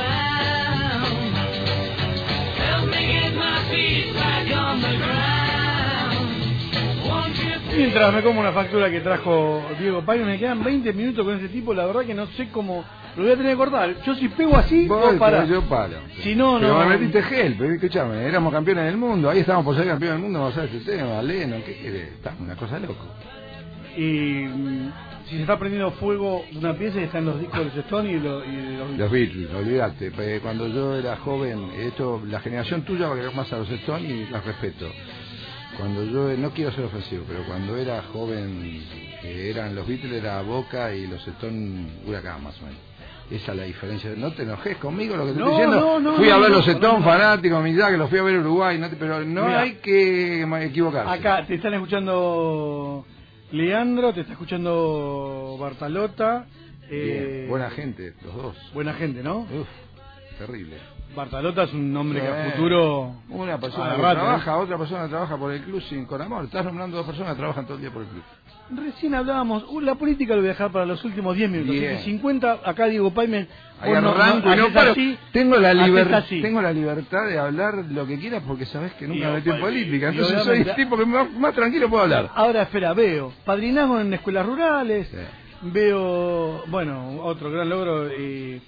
[2.57, 5.14] Help me get my feet back on the ground.
[7.77, 11.49] Mientras me como una factura que trajo Diego Payo, me quedan 20 minutos con ese
[11.49, 12.85] tipo, la verdad que no sé cómo...
[13.17, 13.95] Lo voy a tener que cortar.
[14.05, 15.43] Yo si pego así, Voy, no para.
[15.45, 15.95] pero yo paro.
[16.21, 19.67] Si no, pero no- me metiste gel, pero escuchame, éramos campeones del mundo, ahí estábamos
[19.67, 22.09] por ser campeones del mundo, vamos a ver este tema, Lennon, ¿qué querés?
[22.15, 23.07] Está una cosa loco.
[23.97, 24.03] Y
[24.49, 24.93] mm,
[25.29, 28.19] si se está prendiendo fuego una pieza y están los discos de los Stones y,
[28.19, 30.11] lo- y de los Los Beatles, olvídate.
[30.41, 34.11] Cuando yo era joven, esto, la generación tuya va a querer más a los Stones
[34.11, 34.87] y las respeto.
[35.79, 38.83] Cuando yo, no quiero ser ofensivo, pero cuando era joven,
[39.23, 42.79] eran los Beatles era Boca y los Stones Huracán, más o menos.
[43.31, 44.13] Esa es la diferencia.
[44.17, 45.81] No te enojes conmigo lo que te No, estoy diciendo.
[45.81, 47.05] no, no, fui a ver los Stones no.
[47.05, 50.43] fanáticos, mi que los fui a ver a Uruguay, no te- pero no hay que
[50.63, 51.11] equivocarse.
[51.11, 53.05] Acá te están escuchando
[53.51, 56.47] Leandro, te está escuchando Bartalota.
[56.91, 58.57] eh, Bien, buena gente, los dos.
[58.75, 59.39] Buena gente, ¿no?
[59.41, 59.69] Uf,
[60.39, 60.77] terrible.
[61.15, 63.15] Bartalota es un nombre que a Eh, futuro.
[63.29, 66.45] Una persona que trabaja, otra persona trabaja por el club sin con amor.
[66.47, 68.23] Estás nombrando dos personas que trabajan todo el día por el club.
[68.71, 71.73] Recién hablábamos, uh, la política lo voy a dejar para los últimos 10 minutos.
[71.75, 71.97] Bien.
[71.97, 73.47] así que 50, acá Diego Paime.
[73.81, 74.93] Ahí vos no- y no paro.
[74.93, 75.71] así, tengo la
[76.17, 76.41] así.
[76.41, 79.51] tengo la libertad de hablar lo que quieras porque sabes que nunca Y, me metí
[79.51, 80.07] en y- política.
[80.07, 82.31] y Entonces soy el tipo que más, más tranquilo puedo hablar.
[82.35, 85.19] Ahora, espera, veo padrinazgo en escuelas rurales, Sí.
[85.71, 88.61] veo, bueno, otro gran logro, eh,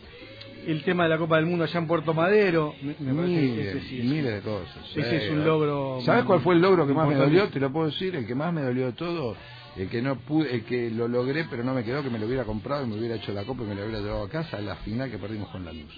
[0.66, 2.74] el tema de la Copa del Mundo allá en Puerto Madero.
[2.82, 4.76] Me- me Miles, ese sí es- miles de cosas.
[4.94, 7.48] ese es un logro ¿Sabes cuál fue el logro que más me dolió?
[7.48, 9.36] Te lo puedo decir, el que más me dolió de todo.
[9.76, 12.26] El que no pude, el que lo logré pero no me quedó, que me lo
[12.26, 14.58] hubiera comprado y me hubiera hecho la copa y me lo hubiera llevado a casa,
[14.60, 15.94] la final que perdimos con la luz.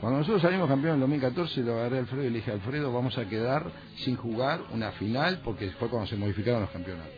[0.00, 2.92] Cuando nosotros salimos campeón en el 2014, lo agarré a Alfredo y le dije, Alfredo,
[2.92, 7.12] vamos a quedar sin jugar una final porque fue cuando se modificaron los campeonatos.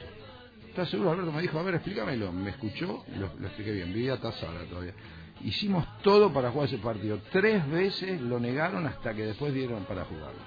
[0.68, 1.10] ¿Estás seguro?
[1.12, 2.32] Alberto me dijo, a ver, explícamelo.
[2.32, 3.92] Me escuchó y lo, lo expliqué bien.
[3.92, 4.94] Vivía tasada todavía.
[5.44, 7.18] Hicimos todo para jugar ese partido.
[7.30, 10.40] Tres veces lo negaron hasta que después dieron para jugarlo.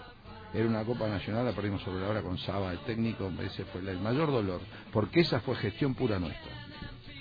[0.54, 3.30] Era una Copa Nacional, la perdimos sobre la hora con Saba, el técnico.
[3.42, 4.62] Ese fue el mayor dolor.
[4.94, 6.52] Porque esa fue gestión pura nuestra.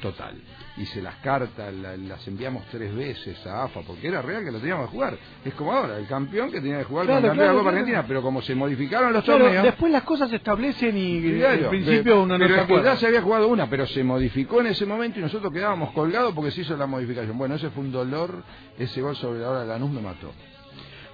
[0.00, 0.40] Total.
[0.76, 4.58] Hice las cartas, la- las enviamos tres veces a AFA, porque era real que lo
[4.58, 5.16] teníamos que jugar.
[5.44, 7.62] Es como ahora, el campeón que tenía que jugar Claro, con de claro, la Copa
[7.70, 7.76] claro.
[7.78, 9.62] Argentina, pero como se modificaron los torneos.
[9.62, 12.94] después las cosas se establecen y Claro, en principio uno no pero se acuerda.
[12.94, 16.34] ya se había jugado una, pero se modificó en ese momento y nosotros quedábamos colgados
[16.34, 17.38] porque se hizo la modificación.
[17.38, 18.42] Bueno, ese fue un dolor,
[18.76, 20.32] ese gol sobre la hora de Lanús me mató.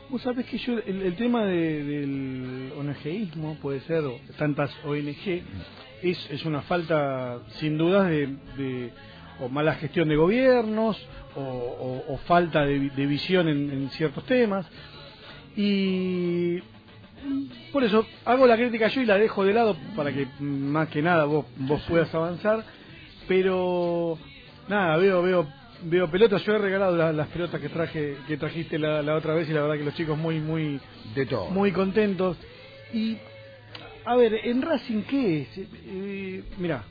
[0.09, 5.43] Vos sabés que yo, el, el tema de- del ONGismo, puede ser, o tantas ONG,
[6.03, 8.91] es, es una falta, sin dudas, de, de-
[9.41, 10.97] o mala gestión de gobiernos,
[11.37, 14.67] o, o- o falta de, vi- de visión en, en ciertos temas.
[15.57, 16.59] Y
[17.73, 21.03] por eso hago la crítica yo y la dejo de lado para que más que
[21.03, 22.65] nada vos, vos puedas avanzar.
[23.29, 24.19] Pero
[24.69, 25.47] nada, veo, veo,
[25.85, 26.43] veo pelotas.
[26.45, 29.53] Yo he regalado la- las pelotas que traje, que trajiste la, la otra vez y
[29.53, 30.81] la verdad que los chicos muy, muy,
[31.15, 31.51] De todo.
[31.51, 32.37] muy contentos.
[32.93, 33.19] Y
[34.05, 35.49] a ver, en Racing qué es?
[35.59, 36.83] Eh, mira,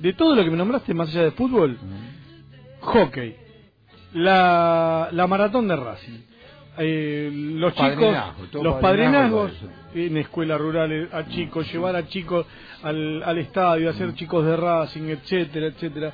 [0.00, 1.78] de todo lo que me nombraste más allá de fútbol,
[2.80, 3.36] hockey,
[4.14, 6.18] la, la maratón de Racing.
[6.78, 9.52] eh, los chicos, Padrinazgo, los padrinazgo, padrinazgos
[9.94, 12.46] en escuelas rurales a chicos, llevar a chicos
[12.82, 16.12] al, al estadio, hacer chicos de Racing, etcétera, etcétera.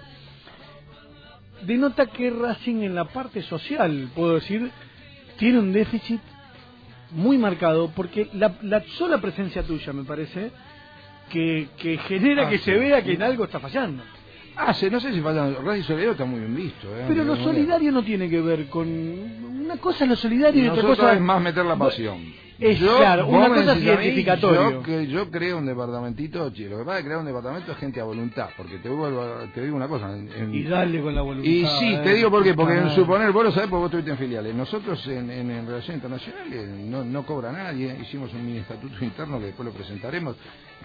[1.62, 4.70] Denota que Racing en la parte social, puedo decir,
[5.38, 6.20] tiene un déficit
[7.12, 10.50] muy marcado porque la, la sola presencia tuya, me parece,
[11.30, 12.64] que, que genera Ah, que sí.
[12.64, 14.02] se vea que en algo está fallando.
[14.56, 15.50] Ah, sí, no sé si falta.
[15.62, 16.88] Radio Solidario está muy bien visto.
[16.96, 17.04] ¿eh?
[17.08, 18.86] Pero lo solidario no tiene que ver con...
[18.88, 22.22] Una cosa es lo solidario y otra Nosotros cosa es más meter la pasión.
[22.58, 24.70] Es claro, vos una cosa es decís a mí, identificatorio.
[24.70, 27.72] Yo, que, yo creo un departamentito, che, lo que pasa es que crear un departamento
[27.72, 30.10] es gente a voluntad, porque te, vuelvo te digo una cosa.
[30.16, 31.50] en- en- Y dale con la voluntad.
[31.50, 32.00] y sí, eh.
[32.02, 34.54] te digo por qué, porque en suponer, vos lo sabés porque vos estuviste en filiales.
[34.54, 39.38] Nosotros en, en, en Relaciones Internacionales no, no cobra nadie, hicimos un mini estatuto interno
[39.38, 40.36] que después lo presentaremos,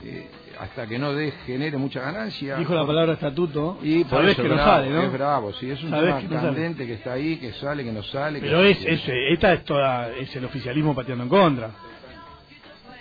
[0.03, 0.27] eh,
[0.59, 2.55] hasta que no de, genere mucha ganancia.
[2.57, 3.77] Dijo la palabra estatuto.
[3.83, 5.01] Y por sabés eso que es no bravo, sale, ¿no?
[5.03, 6.47] Es bravo, sí, es un Sabés tema que no sale.
[6.47, 8.39] candente que está ahí, que sale, que no sale.
[8.39, 11.60] que- Pero es, es, esta es toda, es el oficialismo pateando en contra.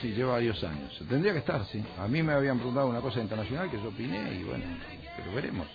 [0.01, 0.99] Sí, lleva varios años.
[1.09, 1.83] Tendría que estar, sí.
[1.99, 4.65] A mí me habían preguntado una cosa internacional que yo opiné y bueno,
[5.17, 5.67] pero veremos.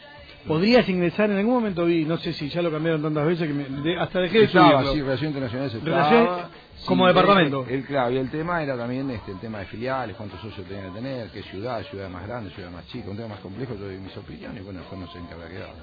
[0.48, 3.54] Podrías ingresar, en algún momento vi, no sé si ya lo cambiaron tantas veces que
[3.54, 4.94] me- de- hasta dejé de Estaba, subirlo.
[4.94, 6.50] sí, Relación Internacional se Relación- estaba.
[6.86, 7.66] como Sí, departamento.
[7.68, 10.68] El, el- claro, y el tema era también este, el tema de filiales, cuántos socios
[10.68, 13.76] tenían que tener, qué ciudad, ciudad más grande, ciudad más chica, un tema más complejo,
[13.76, 15.74] yo di mis opiniones y bueno, después no sé en qué habrá quedado.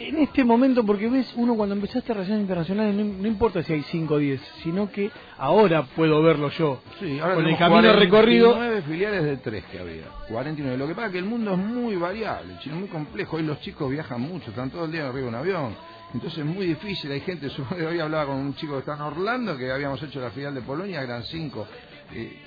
[0.00, 3.82] En este momento, porque ves, uno cuando empezaste relaciones internacionales, no, no importa si hay
[3.82, 6.80] 5 o 10, sino que ahora puedo verlo yo.
[6.98, 8.52] Sí, ahora con el camino recorrido.
[8.54, 10.04] 49 filiales de tres que había.
[10.28, 10.78] 49.
[10.78, 13.36] Lo que pasa es que el mundo es muy variable, chino, muy complejo.
[13.36, 15.76] Hoy los chicos viajan mucho, están todo el día arriba de un avión.
[16.14, 17.12] Entonces es muy difícil.
[17.12, 17.48] Hay gente,
[17.86, 20.62] hoy hablaba con un chico que está en Orlando, que habíamos hecho la filial de
[20.62, 21.66] Polonia, eran cinco.
[22.14, 22.38] Eh,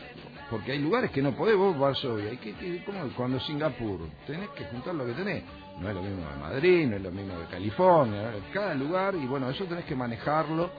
[0.49, 4.49] porque hay lugares que no podés, vos Varsovia, hay que, que- como cuando Singapur, tenés
[4.49, 5.43] que juntar lo que tenés.
[5.79, 9.25] No es lo mismo de Madrid, no es lo mismo de California, cada lugar, y
[9.25, 10.69] bueno, eso tenés que manejarlo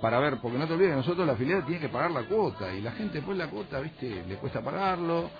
[0.00, 2.72] para ver, porque no te olvides que nosotros la filial tiene que pagar la cuota
[2.74, 5.30] y la gente después la cuota, viste, le cuesta pagarlo.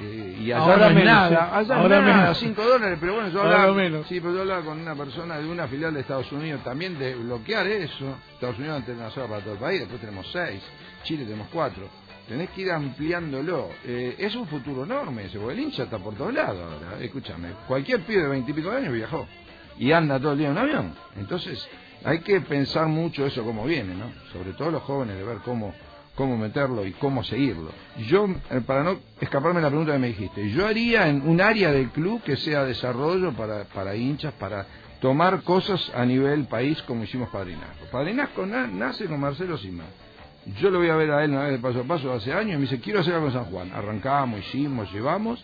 [0.00, 1.50] eh, y allá Ahora no es menos, nada, ¿eh?
[1.52, 2.38] allá Ahora es nada, menos.
[2.38, 4.06] 5 dólares, pero bueno, yo hablaba, menos.
[4.06, 7.14] sí, pero yo hablaba con una persona de una filial de Estados Unidos también de
[7.16, 8.16] bloquear eso.
[8.34, 10.62] Estados Unidos antes una sola para todo el país, después tenemos 6,
[11.02, 12.03] Chile tenemos 4.
[12.28, 13.68] Tenés que ir ampliándolo.
[13.84, 16.98] Eh, es un futuro enorme ese, porque el hincha está por todos lados ahora.
[17.02, 19.26] Escúchame, cualquier pibe de 20 y pico de años viajó
[19.78, 20.94] y anda todo el día en un avión.
[21.16, 21.66] Entonces,
[22.04, 24.10] hay que pensar mucho eso cómo viene, ¿no?
[24.32, 25.74] Sobre todo los jóvenes, de ver cómo
[26.16, 27.72] cómo meterlo y cómo seguirlo.
[28.06, 31.72] Yo, eh, para no escaparme la pregunta que me dijiste, yo haría en un área
[31.72, 34.64] del club que sea desarrollo para, para hinchas, para
[35.00, 37.86] tomar cosas a nivel país como hicimos Padrinazgo.
[37.90, 39.88] Padrinazgo na- nace con Marcelo Simán.
[40.60, 42.52] Yo lo voy a ver a él una vez de paso a paso hace años
[42.52, 43.70] y me dice, quiero hacer algo en San Juan.
[43.72, 45.42] Arrancamos, hicimos, llevamos.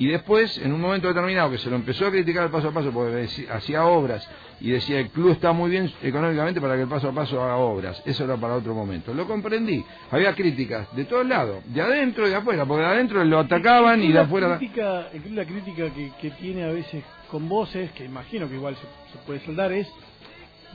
[0.00, 2.72] Y después, en un momento determinado, que se lo empezó a criticar el paso a
[2.72, 4.26] paso porque decía- hacía obras
[4.60, 7.56] y decía, el club está muy bien económicamente para que el paso a paso haga
[7.56, 8.00] obras.
[8.06, 9.12] Eso era para otro momento.
[9.12, 9.84] Lo comprendí.
[10.12, 14.00] Había críticas de todos lados, de adentro y de afuera, porque de adentro lo atacaban
[14.02, 14.56] y de la afuera...
[14.56, 18.54] Crítica, el club la crítica que, que tiene a veces con voces, que imagino que
[18.54, 18.82] igual se,
[19.12, 19.88] se puede soldar, es,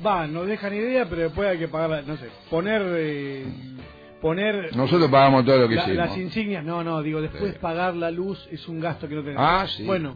[0.05, 2.81] va, nos dejan idea, pero después hay que pagarla, no sé, poner...
[2.95, 3.45] eh,
[4.21, 5.97] poner Nosotros pagamos todo lo que la- hicimos.
[5.97, 7.59] las insignias, no, no, digo, después Sí.
[7.61, 9.43] pagar la luz es un gasto que no tenemos.
[9.45, 9.83] Ah, sí.
[9.85, 10.15] Bueno,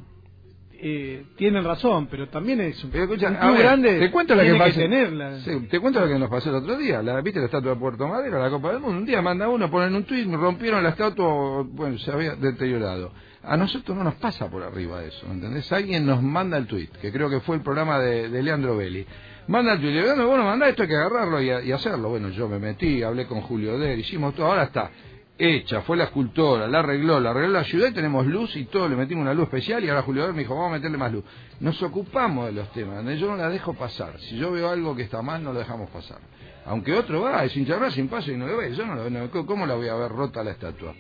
[0.79, 3.99] eh, tienen razón, pero también es un, Pero escucha, un a club ver, grande.
[3.99, 5.39] te cuento que tenerla.
[5.41, 7.01] Sí, te cuento lo que nos pasó el otro día.
[7.01, 8.97] La viste la estatua de Puerto Madero, la Copa del Mundo.
[8.99, 13.11] Un día manda uno, ponen un tuit, rompieron la estatua, bueno, se había deteriorado.
[13.43, 15.69] A nosotros no nos pasa por arriba eso, ¿entendés?
[15.73, 19.05] Alguien nos manda el tuit, que creo que fue el programa de, de Leandro Belli.
[19.47, 22.09] Manda tuit, le digo, bueno, manda esto, hay que agarrarlo y, hacerlo.
[22.09, 24.91] Bueno, yo me metí, hablé con Julio Der, hicimos todo, ahora está
[25.37, 28.89] hecha, fue la escultora, la arregló, la arregló la ciudad y tenemos luz y todo,
[28.89, 31.13] le metimos una luz especial y ahora Julio Der me dijo, vamos a meterle más
[31.13, 31.23] luz.
[31.59, 34.19] Nos ocupamos de los temas, yo no la dejo pasar.
[34.19, 36.17] Si yo veo algo que está mal, no lo dejamos pasar.
[36.65, 39.29] Aunque otro va, es hincha sin paso y no lo ve, yo no lo no,
[39.45, 40.93] ¿cómo la voy a ver rota la estatua?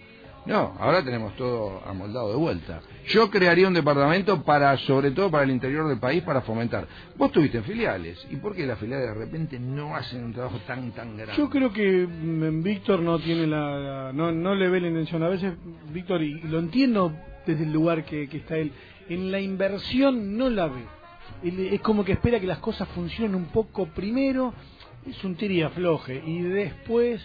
[0.47, 2.79] No, ahora tenemos todo amoldado de vuelta.
[3.07, 6.87] Yo crearía un departamento para, sobre todo para el interior del país, para fomentar.
[7.17, 10.93] Vos tuviste filiales, ¿y por qué las filiales de repente no hacen un trabajo tan,
[10.93, 11.35] tan grande?
[11.35, 15.21] Yo creo que mm, Víctor no tiene la, no, no le ve la intención.
[15.21, 15.53] A veces
[15.91, 17.11] Víctor y lo entiendo
[17.45, 18.71] desde el lugar que, que está él.
[19.09, 20.83] En la inversión no la ve.
[21.43, 24.53] Él es como que espera que las cosas funcionen un poco primero.
[25.05, 27.21] Es un afloje y después.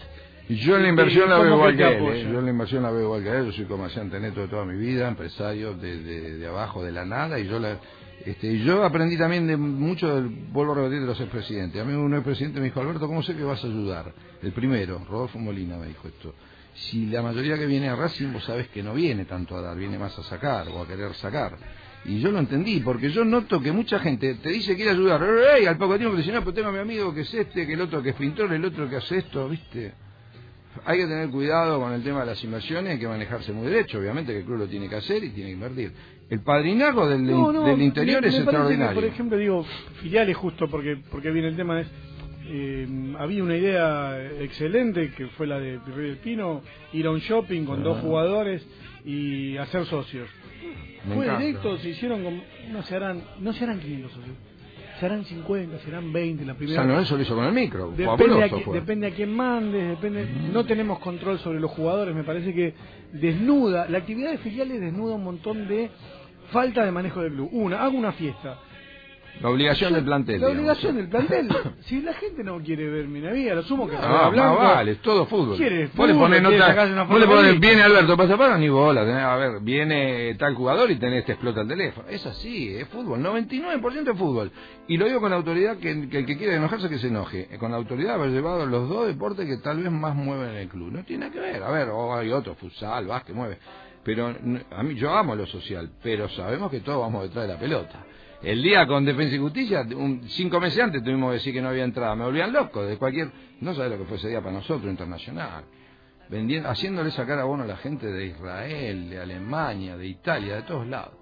[0.49, 2.03] Yo en la inversión la veo igual que él.
[2.03, 2.29] ¿eh?
[2.31, 3.45] Yo en la inversión la veo igual que él.
[3.45, 7.05] Yo soy comerciante neto de toda mi vida, empresario de, de, de abajo, de la
[7.05, 7.39] nada.
[7.39, 7.79] Y yo la,
[8.25, 11.81] este, yo aprendí también de mucho, del, vuelvo a repetir, de los expresidentes.
[11.81, 14.13] A mí un expresidente me dijo, Alberto, ¿cómo sé que vas a ayudar?
[14.41, 16.33] El primero, Rodolfo Molina, me dijo esto.
[16.73, 19.77] Si la mayoría que viene a Racing, vos sabés que no viene tanto a dar,
[19.77, 21.57] viene más a sacar o a querer sacar.
[22.05, 25.23] Y yo lo entendí, porque yo noto que mucha gente te dice que quiere ayudar,
[25.57, 25.65] ¡Ey!
[25.65, 27.73] al poco tiempo te dice, no, pero tengo a mi amigo que es este, que
[27.73, 29.93] el otro que es pintor, el otro que hace esto, ¿viste?
[30.85, 33.99] Hay que tener cuidado con el tema de las inversiones, hay que manejarse muy derecho,
[33.99, 35.91] obviamente que el club lo tiene que hacer y tiene que invertir.
[36.29, 38.95] El padrinazgo del, No, no, del interior me- es me parece que, extraordinario.
[38.95, 39.65] por ejemplo, digo,
[40.01, 41.87] filiales justo porque porque viene el tema es
[42.45, 42.87] eh,
[43.19, 46.61] había una idea excelente que fue la de del Pino,
[46.91, 48.01] ir a un shopping con dos Ah.
[48.01, 48.65] jugadores
[49.05, 50.27] y hacer socios.
[51.07, 51.45] Me Fue encanta.
[51.45, 54.35] directo, se hicieron como, no se harán, no se harán 500 socios,
[55.03, 56.79] se harán 50, serán 20 la primera.
[56.79, 58.79] San Lorenzo lo hizo con el micro, Depende a, fue.
[58.79, 62.73] depende a quién mandes, depende, no tenemos control sobre los jugadores, me parece que
[63.11, 65.89] desnuda, la actividad de filiales desnuda un montón de
[66.53, 67.49] falta de manejo del club.
[67.51, 68.59] Una, hago una fiesta.
[69.41, 70.39] La obligación del plantel.
[70.39, 70.59] La digamos.
[70.59, 71.49] obligación del plantel.
[71.81, 74.57] si la gente no quiere ver mi vida, lo sumo que Ah, blanco.
[74.57, 75.57] vale, es todo fútbol.
[75.57, 77.59] ¿Quiere le fútbol?
[77.59, 79.03] viene Alberto Pasapara, ni bola.
[79.03, 82.07] tenés- a ver, viene tal jugador y tenés, te explota el teléfono.
[82.09, 84.51] Es así, es fútbol, 99% es fútbol.
[84.87, 87.47] Y lo digo con la autoridad que, que el que quiere enojarse que se enoje.
[87.59, 90.57] Con la autoridad de haber llevado los dos deportes que tal vez más mueven en
[90.57, 90.91] el club.
[90.91, 93.57] No tiene nada que ver, a ver, o hay otro, futsal, básquet, mueve.
[94.05, 94.27] Pero
[94.71, 98.05] a mí yo amo lo social, pero sabemos que todos vamos detrás de la pelota.
[98.43, 101.69] El día con Defensa y Justicia, un, cinco meses antes tuvimos que decir que no
[101.69, 102.13] había entrada.
[102.15, 103.31] Me volvían loco de cualquier...
[103.61, 105.63] No sabes lo que fue ese día para nosotros, internacional.
[106.29, 110.61] Vendiendo, haciéndole sacar a bono a la gente de Israel, de Alemania, de Italia, de
[110.63, 111.13] todos lados.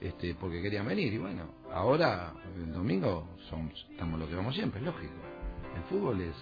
[0.00, 1.12] Este, porque querían venir.
[1.12, 5.12] Y bueno, ahora, el domingo, somos, estamos lo que vamos siempre, es lógico.
[5.76, 6.36] El fútbol es,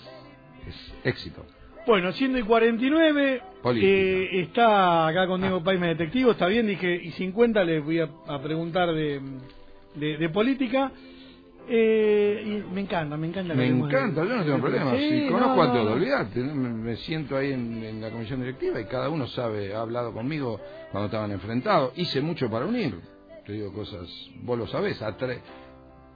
[0.66, 1.44] es éxito.
[1.86, 3.92] Bueno, siendo y 49, Política.
[3.92, 8.08] eh, está acá con Diego Paime Detectivo, está bien, dije, y 50 les voy a,
[8.26, 9.20] a preguntar de,
[9.96, 10.92] de, de política.
[11.68, 13.54] Eh, y me encanta, me encanta.
[13.54, 14.92] Me de- encanta, yo no tengo problema.
[14.96, 16.40] Sí, si no, conozco a todos, olvídate.
[16.40, 20.60] Me, siento ahí en, en la comisión directiva y cada uno sabe, ha hablado conmigo
[20.92, 21.92] cuando estaban enfrentados.
[21.96, 22.94] Hice mucho para unir.
[23.44, 24.08] Te digo cosas,
[24.42, 25.02] vos lo sabés.
[25.02, 25.40] A tre-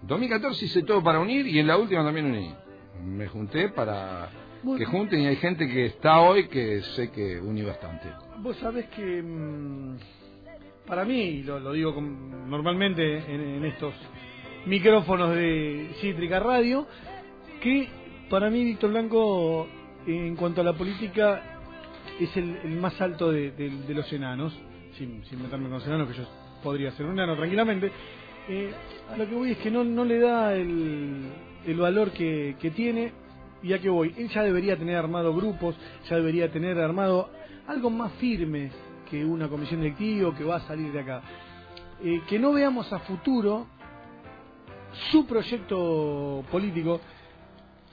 [0.03, 2.55] 2014 hice todo para unir y en la última también uní.
[3.05, 4.29] Me junté para
[4.63, 4.79] Bueno.
[4.79, 8.09] Que junten y hay gente que está hoy que sé que uní bastante.
[8.39, 9.97] Vos sabés que mm,
[10.87, 11.95] para mí, lo, lo digo
[12.51, 13.95] normalmente en, estos
[14.67, 16.87] micrófonos de Cítrica Radio,
[17.63, 17.89] que
[18.29, 19.69] para mí Víctor Blanco,
[20.07, 21.43] en cuanto a la política,
[22.19, 24.53] es el, más alto de, los enanos,
[24.99, 26.25] sin, meterme con los enanos, que yo
[26.63, 27.91] podría ser un enano tranquilamente.
[28.49, 28.73] Eh,
[29.11, 31.27] a lo que voy es que no, no le da el,
[31.67, 33.13] el valor que, que tiene
[33.63, 34.13] y a qué voy.
[34.17, 35.77] Él ya debería tener armado grupos,
[36.09, 37.31] ya debería tener armado
[37.69, 38.71] algo más firme
[39.09, 41.23] que una comisión directiva que va a salir de acá.
[42.03, 43.67] Eh, que no veamos a futuro
[45.11, 47.01] su proyecto político.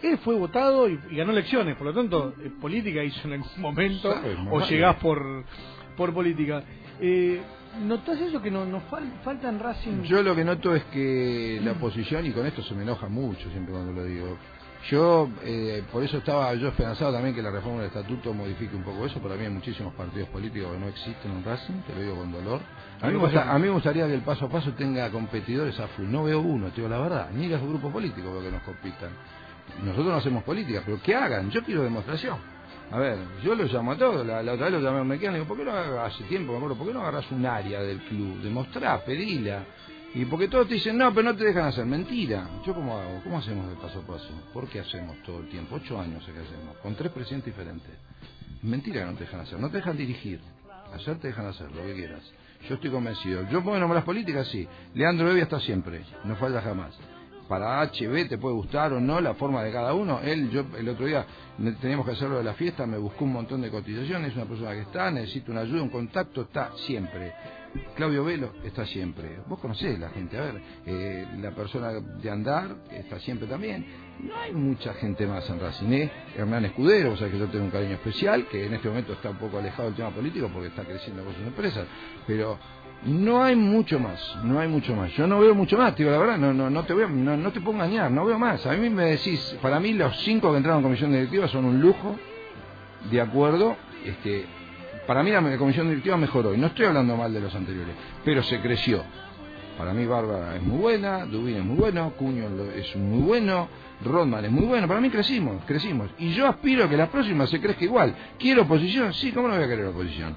[0.02, 4.14] Él fue votado y, ganó elecciones, por lo tanto, eh, política hizo en algún momento,
[4.52, 5.44] o llegás por,
[5.96, 6.64] por política.
[7.02, 7.42] Eh,
[7.84, 8.82] ¿Notás eso que nos no
[9.24, 10.04] falta en Racing?
[10.04, 13.50] Yo lo que noto es que la oposición, y con esto se me enoja mucho
[13.52, 14.38] siempre cuando lo digo,
[14.86, 18.84] yo, eh, por eso estaba yo esperanzado también que la reforma del estatuto modifique un
[18.84, 19.20] poco eso.
[19.20, 22.32] Para mí hay muchísimos partidos políticos que no existen en Racing, te lo digo con
[22.32, 22.62] dolor.
[23.02, 23.08] A
[23.58, 26.06] mí, me gustaría que el paso a paso tenga competidores a full.
[26.08, 29.10] No veo uno, te digo la verdad, ni los grupos políticos que nos compitan.
[29.84, 31.50] Nosotros no hacemos política, pero que hagan.
[31.52, 32.38] Yo quiero demostración.
[32.90, 34.26] A ver, yo lo llamo a todos.
[34.26, 36.78] La, otra vez lo llamé a un digo, ¿por qué no hace tiempo, me acuerdo,
[36.78, 38.42] por qué no agarras un área del club?
[38.42, 39.64] Demostrá, pedila
[40.14, 41.86] y porque todos te dicen, no, pero no te dejan hacer.
[41.86, 42.50] Mentira.
[42.66, 43.22] ¿Yo cómo hago?
[43.24, 44.30] ¿Cómo hacemos de paso a paso?
[44.54, 45.76] ¿Por qué hacemos todo el tiempo?
[45.76, 47.92] Ocho años es que hacemos, con tres presidentes diferentes.
[48.64, 49.60] Mentira que no te dejan hacer.
[49.60, 50.40] No te dejan dirigir.
[50.94, 52.22] Ayer te dejan hacer lo que quieras.
[52.68, 53.48] Yo estoy convencido.
[53.50, 54.68] Yo puedo nombrar las políticas, sí.
[54.94, 56.04] Leandro Evia está siempre.
[56.24, 56.98] No falla jamás.
[57.48, 60.20] Para HB te puede gustar o no la forma de cada uno.
[60.22, 61.26] Él, yo el otro día
[61.82, 64.72] teníamos que hacerlo de la fiesta, me buscó un montón de cotizaciones, es una persona
[64.74, 67.34] que está, necesito una ayuda, un contacto, está siempre.
[67.96, 69.40] Claudio Velo está siempre.
[69.48, 73.86] Vos conocés la gente, a ver, eh, la persona de andar está siempre también.
[74.20, 76.12] No hay mucha gente más en Raciné.
[76.36, 79.30] Hernán Escudero, o sea que yo tengo un cariño especial, que en este momento está
[79.30, 81.86] un poco alejado del tema político porque está creciendo con sus empresas.
[82.26, 82.58] Pero
[83.06, 85.12] no hay mucho más, no hay mucho más.
[85.14, 87.52] Yo no veo mucho más, digo la verdad, no, no, no te voy no, no
[87.52, 88.66] te puedo engañar, no veo más.
[88.66, 91.80] A mí me decís, para mí los cinco que entraron en comisión directiva son un
[91.80, 92.16] lujo,
[93.10, 94.46] de acuerdo, este,
[95.06, 97.96] para mí la comisión directiva mejoró, y no estoy hablando mal de los anteriores,
[98.26, 99.04] pero se creció.
[99.78, 103.70] Para mí Bárbara es muy buena, Dubín es muy bueno, Cuño es muy bueno,
[104.04, 104.88] Rodman es muy bueno.
[104.88, 106.10] Para mí crecimos, crecimos.
[106.18, 108.16] Y yo aspiro a que la próxima se crezca igual.
[108.40, 109.14] ¿Quiero oposición?
[109.14, 110.36] Sí, ¿cómo no voy a querer oposición?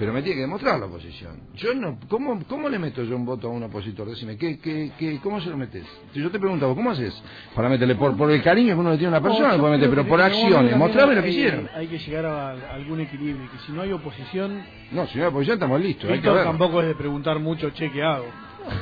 [0.00, 1.38] Pero me tiene que demostrar la oposición.
[1.56, 4.08] Yo no, ¿cómo, cómo le meto yo un voto a un opositor?
[4.08, 5.84] Decime, ¿qué, qué, qué, ¿cómo se lo metes?
[6.14, 7.22] Si yo te pregunto, ¿cómo haces
[7.54, 7.96] para meterle?
[7.96, 10.22] Por, por el cariño que uno le tiene a una persona, no, meter, pero por
[10.22, 10.74] acciones.
[10.74, 11.68] Mostrame lo que hicieron.
[11.74, 14.62] Hay que llegar a, algún equilibrio, que si no hay oposición...
[14.90, 16.10] No, si no hay oposición estamos listos.
[16.22, 18.24] tampoco es de preguntar mucho, che, ¿qué hago?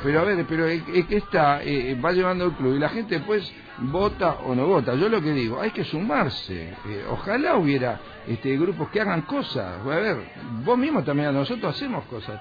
[0.03, 3.15] Pero a ver, pero es que está, eh, va llevando el club y la gente
[3.15, 4.95] después vota o no vota.
[4.95, 6.73] Yo lo que digo, hay que sumarse.
[6.85, 9.79] Eh, ojalá hubiera este, grupos que hagan cosas.
[9.81, 10.17] A ver,
[10.63, 12.39] vos mismo también, nosotros hacemos cosas.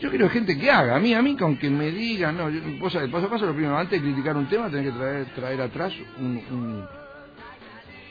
[0.00, 0.96] Yo quiero gente que haga.
[0.96, 3.76] A mí, a mí, con que me digan, no, yo, paso a paso, lo primero,
[3.76, 6.86] antes de criticar un tema, tenés que traer, traer atrás un,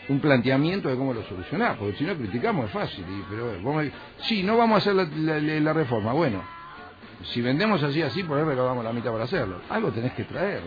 [0.10, 3.06] un, planteamiento de cómo lo solucionar, porque si no criticamos es fácil.
[3.08, 3.86] Y, pero vos
[4.24, 6.14] sí, no vamos a hacer la, la reforma.
[6.14, 6.42] Bueno,
[7.24, 9.62] si vendemos así, así, por ahí recaudamos la mitad para hacerlo.
[9.70, 10.62] Algo tenés que traer.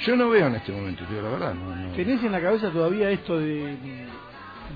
[0.00, 1.54] Yo no veo en este momento, tío, la verdad.
[1.54, 3.76] No, ¿Tenés en la cabeza todavía esto de,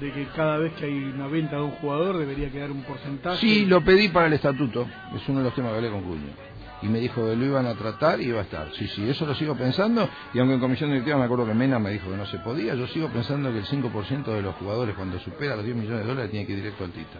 [0.00, 3.40] de que cada vez que hay una venta de un jugador debería quedar un porcentaje?
[3.40, 4.86] Sí, lo pedí para el estatuto.
[5.14, 6.48] Es uno de los temas que hablé con Cuño.
[6.80, 8.70] Y me dijo que lo iban a tratar y iba a estar.
[8.74, 10.08] Sí, sí, eso lo sigo pensando.
[10.32, 12.76] Y aunque en comisión directiva me acuerdo que Mena me dijo que no se podía,
[12.76, 16.06] yo sigo pensando que el 5% de los jugadores cuando supera los 10 millones de
[16.06, 17.18] dólares tiene que ir directo al Tita.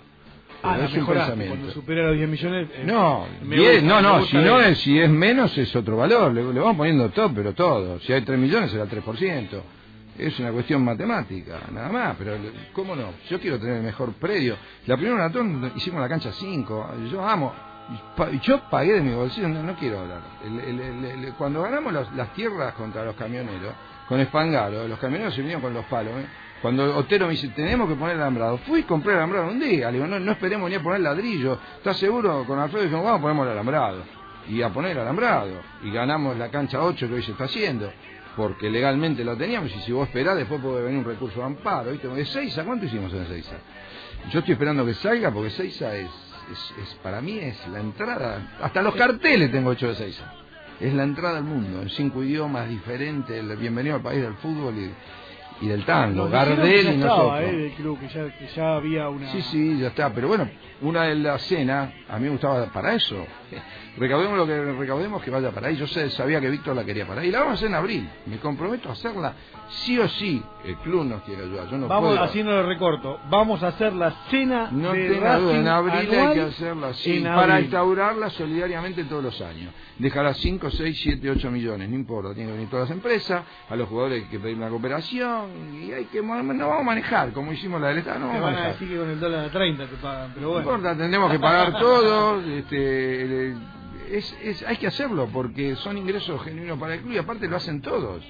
[0.63, 1.55] Ah, es un pensamiento.
[1.55, 2.69] Cuando supera los 10 millones.
[2.75, 6.33] Eh, no, no, no, si, no es, si es menos es otro valor.
[6.33, 8.01] Le, vamos poniendo todo, pero todo.
[8.01, 9.61] Si hay 3 millones será 3%.
[10.19, 12.17] Es una cuestión matemática, nada más.
[12.19, 12.37] Pero,
[12.73, 13.13] ¿cómo no?
[13.31, 14.57] Yo quiero tener el mejor predio.
[14.87, 16.95] La primera maratón hicimos la cancha 5.
[17.13, 17.55] Yo amo.
[18.43, 20.21] Yo pagué de mi bolsillo, no, quiero hablar.
[21.39, 23.73] cuando ganamos las tierras contra los camioneros,
[24.07, 26.13] con Espangaro, los camioneros se vinieron con los palos.
[26.19, 26.27] ¿eh?
[26.63, 29.91] Cuando Otero me dice, tenemos que poner alambrado, fui y compré alambrado un día.
[29.91, 31.59] Le digo, no, no esperemos ni a poner ladrillo.
[31.77, 32.45] ¿Estás seguro?
[32.47, 34.03] Con Alfredo dijimos, vamos poner el alambrado.
[34.49, 35.61] Y a poner el alambrado.
[35.85, 37.93] Y ganamos la cancha 8 que hoy se está haciendo.
[38.37, 39.75] Porque legalmente lo teníamos.
[39.75, 41.93] Y si vos esperás, después puede venir un recurso de amparo.
[41.93, 42.09] ¿viste?
[42.09, 42.65] ¿De Seiza?
[42.65, 43.57] ¿Cuánto hicimos en Seiza?
[44.31, 46.11] Yo estoy esperando que salga porque Seiza es,
[46.81, 48.57] es, para mí es la entrada.
[48.61, 50.25] Hasta los carteles tengo hecho de Seiza.
[50.81, 54.79] Es la entrada al mundo, en cinco idiomas diferentes, el bienvenido al país del fútbol
[54.79, 54.93] y
[55.61, 57.41] y del tango, que Gardel ya y estaba, nosotros.
[57.43, 59.33] eh, del club, que ya, que ya había una...
[59.33, 60.13] Sí, sí, ya está.
[60.13, 60.49] Pero bueno,
[60.81, 63.27] una de las cenas, a mí me gustaba para eso.
[63.97, 65.77] Recaudemos lo que recaudemos que vaya para ahí.
[65.77, 67.31] Yo sé- sabía que Víctor la quería para ahí.
[67.31, 68.09] La vamos a hacer en abril.
[68.27, 69.33] Me comprometo a hacerla
[69.71, 70.41] sí o sí.
[70.65, 71.69] El club nos quiere ayudar.
[71.69, 72.23] Yo no Vamos puedo.
[72.23, 73.19] haciendo el recorto.
[73.29, 77.21] Vamos a hacer la cena No de tenga duda, en abril hay que hacerla así,
[77.21, 79.73] para instaurarla solidariamente todos los años.
[79.99, 83.75] Dejará 5, 6, 7, 8 millones, no importa, tienen que venir todas las empresas, a
[83.75, 87.53] los jugadores hay que pedir una cooperación, y hay que, no vamos a manejar, como
[87.53, 88.73] hicimos la del Estado, no vamos a van a manejar.
[88.79, 90.68] decir que con el dólar a 30 te pagan, pero No bueno.
[90.69, 93.53] Importa, tendremos que pagar todo, este,
[94.11, 97.57] es, es, hay que hacerlo, porque son ingresos genuinos para el club, y aparte lo
[97.57, 98.23] hacen todos.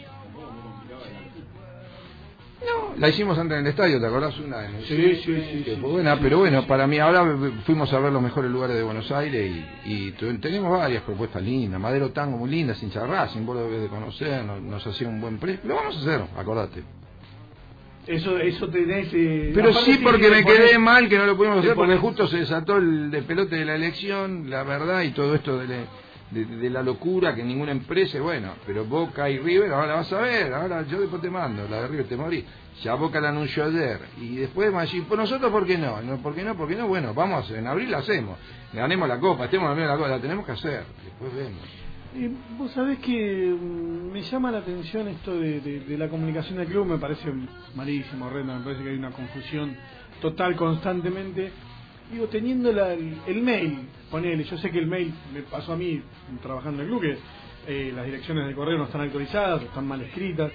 [2.61, 4.37] No, la hicimos antes en el estadio, ¿te acordás?
[4.41, 7.25] Una en el Sí, sí, sí, que sí, buena, sí, pero bueno, para mí ahora
[7.65, 11.81] fuimos a ver los mejores lugares de Buenos Aires y, y tenemos varias propuestas lindas.
[11.81, 15.21] Madero Tango muy linda, sin Racing, vos lo debes de conocer, nos, nos hacía un
[15.21, 15.69] buen precio.
[15.69, 16.98] Lo vamos a hacer, acordate.
[18.09, 19.09] Eso, eso tenés...
[19.13, 22.27] eh, Pero sí porque que me quedé mal que no lo pudimos hacer porque justo
[22.27, 25.85] se desató el de pelote de la elección, la verdad, y todo esto de, la-
[26.31, 30.21] de, de la locura que ninguna empresa, bueno, pero Boca y River, ahora vas a
[30.21, 32.45] ver, ahora yo después te mando, la de River te morí.
[32.83, 36.01] Ya Boca la anunció ayer, y después decir, pues nosotros, ¿por qué no?
[36.01, 36.17] no?
[36.23, 36.57] ¿Por qué no?
[36.57, 36.87] ¿Por qué no?
[36.89, 38.39] Bueno, vamos, en abril la hacemos,
[38.73, 41.61] ganemos la copa, estemos en la copa, la tenemos que hacer, después vemos.
[42.15, 46.57] Eh, vos sabés que mm, me llama la atención esto de, de- de la comunicación
[46.59, 47.31] del club, me parece
[47.75, 49.77] malísimo, horrendo, me parece que hay una confusión
[50.21, 51.53] total constantemente.
[52.11, 53.79] Digo, teniendo la- el, el mail,
[54.11, 56.01] ponele, yo sé que el mail me pasó a mí
[56.43, 57.19] trabajando en el club, que
[57.89, 60.51] eh, las direcciones de correo no están actualizadas, están mal escritas,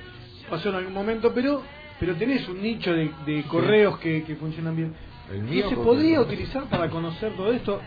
[0.50, 1.62] pasó en algún momento, pero
[2.00, 4.94] pero tenés un nicho de, de correos que, que funcionan bien.
[5.32, 7.80] El ¿No mío se podría utilizar para conocer todo esto?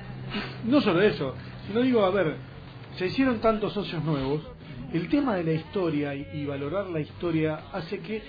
[0.65, 1.35] No solo eso,
[1.67, 2.37] sino digo, a ver,
[2.97, 4.41] se hicieron tantos socios nuevos,
[4.93, 8.23] el tema de la historia y, y valorar la historia hace que,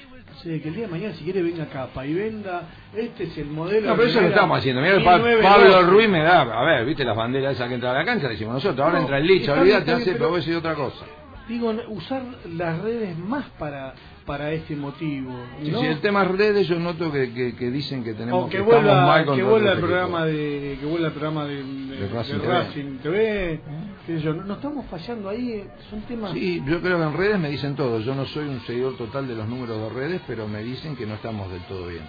[0.43, 2.63] que el día de mañana si quiere venga capa y venda,
[2.95, 3.87] este es el modelo...
[3.89, 4.81] No, pero eso lo estamos haciendo.
[4.81, 5.43] Mira, Pa- 1912.
[5.43, 8.25] Pablo Ruiz me da, a ver, viste las banderas esas que entra a la cancha,
[8.27, 10.73] le decimos nosotros, ahora No, entra el bien, olvídate, hace, pero voy a decir otra
[10.73, 11.05] cosa.
[11.47, 13.93] Digo, usar las redes más para
[14.25, 15.31] para este motivo,
[15.63, 15.79] ¿no?
[15.79, 18.83] sí, el tema redes yo noto que, que, que dicen que tenemos o que estamos
[18.83, 22.07] vuelva, mal con que vuelva el programa de que vuelva el programa de, de- De
[22.09, 22.53] Racing de TV.
[22.53, 23.61] Racing TV,
[24.05, 27.03] qué sé yo, no, no estamos fallando ahí, eh, son temas Sí, yo creo que
[27.05, 27.99] en redes me dicen todo.
[28.01, 31.05] Yo no soy un seguidor total de los números de redes, pero me dicen que
[31.05, 32.03] no estamos del todo bien.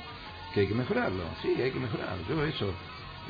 [0.55, 1.23] Que hay que mejorarlo.
[1.43, 2.25] Sí, hay que mejorarlo.
[2.29, 2.73] Yo eso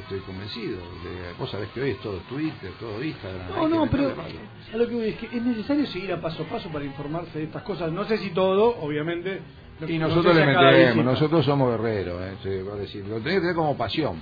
[0.02, 0.78] estoy convencido.
[0.78, 3.48] De, vos sabés que hoy es todo Twitter, todo Instagram.
[3.48, 4.38] No, no, pero meterle palo.
[4.72, 7.38] a lo que voy es que es necesario seguir a paso a paso para informarse
[7.38, 7.90] de estas cosas.
[7.92, 9.40] No sé si todo, obviamente.
[9.86, 12.34] Y no nosotros sé le metemos, nosotros somos guerreros, ¿eh?
[12.42, 13.04] Se va a decir.
[13.06, 14.16] Lo tenés que tener como pasión.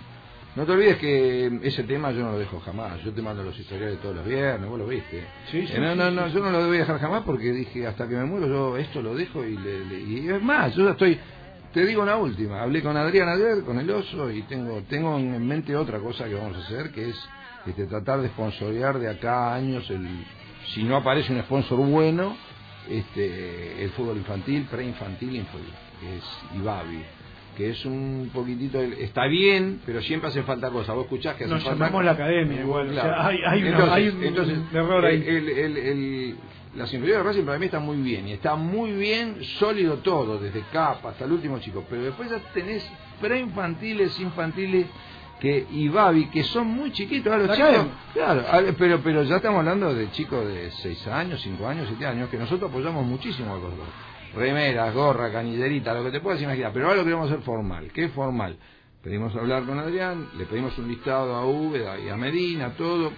[0.54, 3.02] No te olvides que ese tema yo no lo dejo jamás.
[3.04, 5.22] Yo te mando los historiales todos los viernes, vos lo viste.
[5.50, 6.34] Sí, sí, Eh, no, sí, no, no, sí.
[6.34, 9.02] yo no lo voy a dejar jamás porque dije hasta que me muero yo esto
[9.02, 11.18] lo dejo y, le, le- y es más, yo ya estoy.
[11.76, 12.62] Te digo una última.
[12.62, 16.32] Hablé con Adrián ayer, con el oso y tengo tengo en mente otra cosa que
[16.32, 17.28] vamos a hacer que es
[17.66, 20.08] este, tratar de sponsorear de acá a años el
[20.72, 22.34] si no aparece un sponsor bueno
[22.88, 26.24] este el fútbol infantil, preinfantil y infantil, que es
[26.62, 27.02] Ibabi
[27.58, 31.52] que es un poquitito está bien pero siempre hace falta cosas vos escuchás que hace
[31.52, 33.22] Nos falta llamamos la academia igual, o sea, Claro.
[33.22, 35.16] hay- hay una- entonces, hay un entonces, error ahí.
[35.26, 36.36] el- el- el- el-
[36.76, 40.38] las inferiores de Racing para mí están muy bien y está muy bien sólido todo
[40.38, 42.86] desde capa hasta el último chico pero después ya tenés
[43.20, 44.86] preinfantiles infantiles
[45.40, 49.22] que y Babi que son muy chiquitos a los La chicos claro a- pero pero
[49.24, 53.04] ya estamos hablando de chicos de 6 años 5 años 7 años que nosotros apoyamos
[53.06, 53.86] muchísimo a los dos
[54.34, 58.08] remeras gorra canillerita lo que te puedas imaginar pero ahora lo queremos hacer formal ¿qué
[58.08, 58.56] formal?
[59.02, 63.12] pedimos hablar con Adrián le pedimos un listado a Úbeda y a Medina todo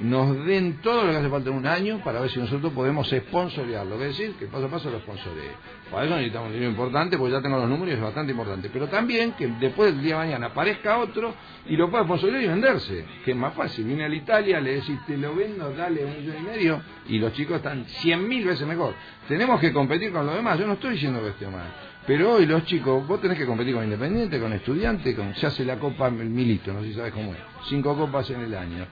[0.00, 3.08] nos den todo lo que hace falta en un año para ver si nosotros podemos
[3.08, 3.94] sponsorearlo.
[4.02, 5.52] Es decir, que paso a paso lo sponsoree.
[5.90, 8.70] Para eso necesitamos un dinero importante, porque ya tengo los números y es bastante importante.
[8.72, 11.34] Pero también que después del día de mañana aparezca otro
[11.66, 13.04] y lo pueda sponsorear y venderse.
[13.24, 13.84] Que es más fácil.
[13.84, 17.18] Viene a la Italia, le decís, te lo vendo, dale un millón y medio, y
[17.18, 18.94] los chicos están cien mil veces mejor.
[19.28, 20.58] Tenemos que competir con los demás.
[20.58, 21.72] Yo no estoy diciendo que esté mal.
[22.06, 25.64] Pero hoy los chicos, vos tenés que competir con Independiente, con Estudiante, con, se hace
[25.64, 27.38] la Copa Milito, no sé si sabes cómo es.
[27.68, 28.86] Cinco copas en el año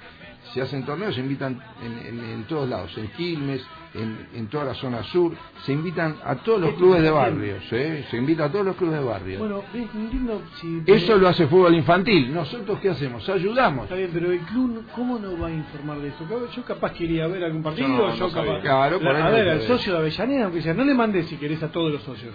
[0.52, 4.64] se hacen torneos, se invitan en, en- en todos lados, en Quilmes, en, en toda
[4.64, 5.32] la zona sur,
[5.64, 8.06] se invitan a todos los clubes de barrios, ¿eh?
[8.10, 9.38] se invita a todos los clubes de barrios.
[9.38, 10.82] Bueno, entiendo si...
[10.86, 12.32] Eso lo hace fútbol infantil.
[12.32, 13.28] Nosotros qué hacemos?
[13.28, 13.84] Ayudamos.
[13.84, 16.24] Está bien, pero el club, ¿cómo no va a informar de esto?
[16.54, 18.60] Yo capaz quería ver algún partido, Yo no, yo capaz...
[18.60, 21.62] Claro, La- a ver, al socio de Avellaneda, aunque sea, no le mandé si querés
[21.62, 22.32] a todos los socios.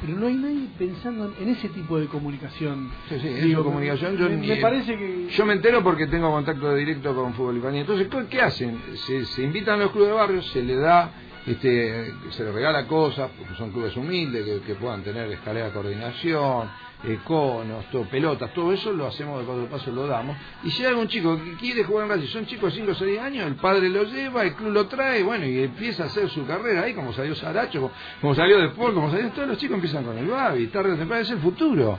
[0.00, 2.90] Pero no hay nadie pensando en ese tipo de comunicación.
[3.08, 4.16] Sí, sí, Digo, comunicación.
[4.16, 5.28] Yo, me, ni- me parece que...
[5.28, 7.80] yo me entero porque tengo contacto directo con fútbol infantil.
[7.82, 8.80] Entonces, ¿qué- ¿qué hacen?
[9.06, 11.10] Se, se invitan a los clubes de barrios, se le da
[11.46, 15.72] este, se les regala cosas, porque son clubes humildes, que, que puedan tener escalera de
[15.72, 16.68] coordinación,
[17.02, 20.36] eh, conos, todo, pelotas, todo eso lo hacemos de paso a paso, lo damos.
[20.62, 22.94] Y si hay algún chico que quiere jugar en Racing, son chicos de 5 o
[22.94, 26.28] 6 años, el padre lo lleva, el club lo trae, bueno, y empieza a hacer
[26.28, 27.90] su carrera ahí, como salió Saracho,
[28.20, 31.22] como, salió después, como salió, todos los chicos empiezan con el Babi, tarde o temprano,
[31.22, 31.98] es el futuro.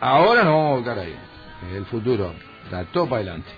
[0.00, 1.14] Ahora no vamos a volcar ahí,
[1.72, 2.34] el futuro,
[2.92, 3.50] todo para adelante.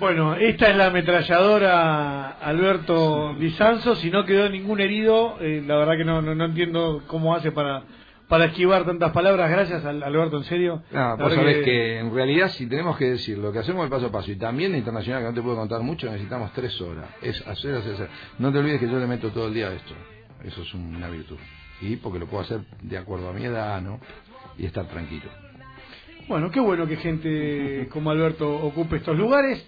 [0.00, 3.96] Bueno, esta es la ametralladora Alberto Lizanzo.
[3.96, 7.50] Si no quedó ningún herido, eh, la verdad que no, no, no entiendo cómo hace
[7.50, 7.82] para,
[8.28, 9.50] para esquivar tantas palabras.
[9.50, 10.82] Gracias, al- Alberto, en serio.
[10.92, 11.98] No, La vos sabés que...
[11.98, 14.72] en realidad si tenemos que decir lo que hacemos el paso a paso y también
[14.72, 17.06] de internacional que no te puedo contar mucho, necesitamos tres horas.
[17.22, 18.08] Es hacer, hacer, hacer.
[18.38, 19.94] No te olvides que yo le meto todo el día a esto.
[20.44, 21.36] Eso es una virtud.
[21.80, 24.00] Y porque lo puedo hacer de acuerdo a mi edad, ¿no?
[24.58, 25.30] Y estar tranquilo.
[26.28, 29.64] Bueno, qué bueno que gente como Alberto ocupe estos lugares.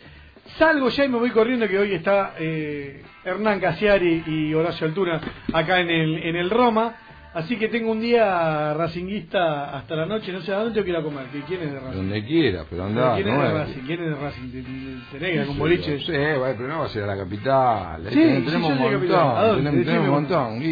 [0.58, 5.20] Salgo ya y me voy corriendo que hoy está eh, Hernán Casiari y Horacio Altura
[5.52, 6.94] acá en el, en el Roma.
[7.32, 10.32] Así que tengo un día racinguista hasta la noche.
[10.32, 11.26] No sé a dónde tengo que ir a comer.
[11.26, 11.96] ¿Que ¿Quién es de Racing?
[11.96, 13.14] Donde quiera, pero anda.
[13.14, 13.80] ¿Quién es no de Racing?
[13.86, 14.50] ¿Quién es de Racing?
[14.50, 15.98] ¿Te- te- ¿Tenés que ir a un boliche?
[16.00, 18.02] Sí, bueno, pero no va a ser a la capital.
[18.08, 19.56] Sí, Tenemos sí, yo un montón.
[19.56, 20.62] Tenemos, tenemos un montón.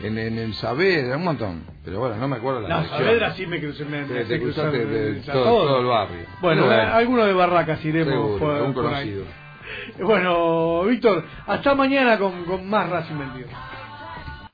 [0.00, 1.62] En, en el Saavedra, un montón.
[1.84, 2.84] Pero bueno, no me acuerdo la No.
[2.88, 3.84] Saavedra sí me crucé.
[3.84, 6.26] Me, me Te, cruzar, cruzaste de, eh, a todo, todo el barrio.
[6.40, 9.22] Bueno, eh, alguno de Barracas iremos seguro, por, algún por ahí.
[10.00, 13.50] Bueno, Víctor, hasta mañana con, con más Racing 22.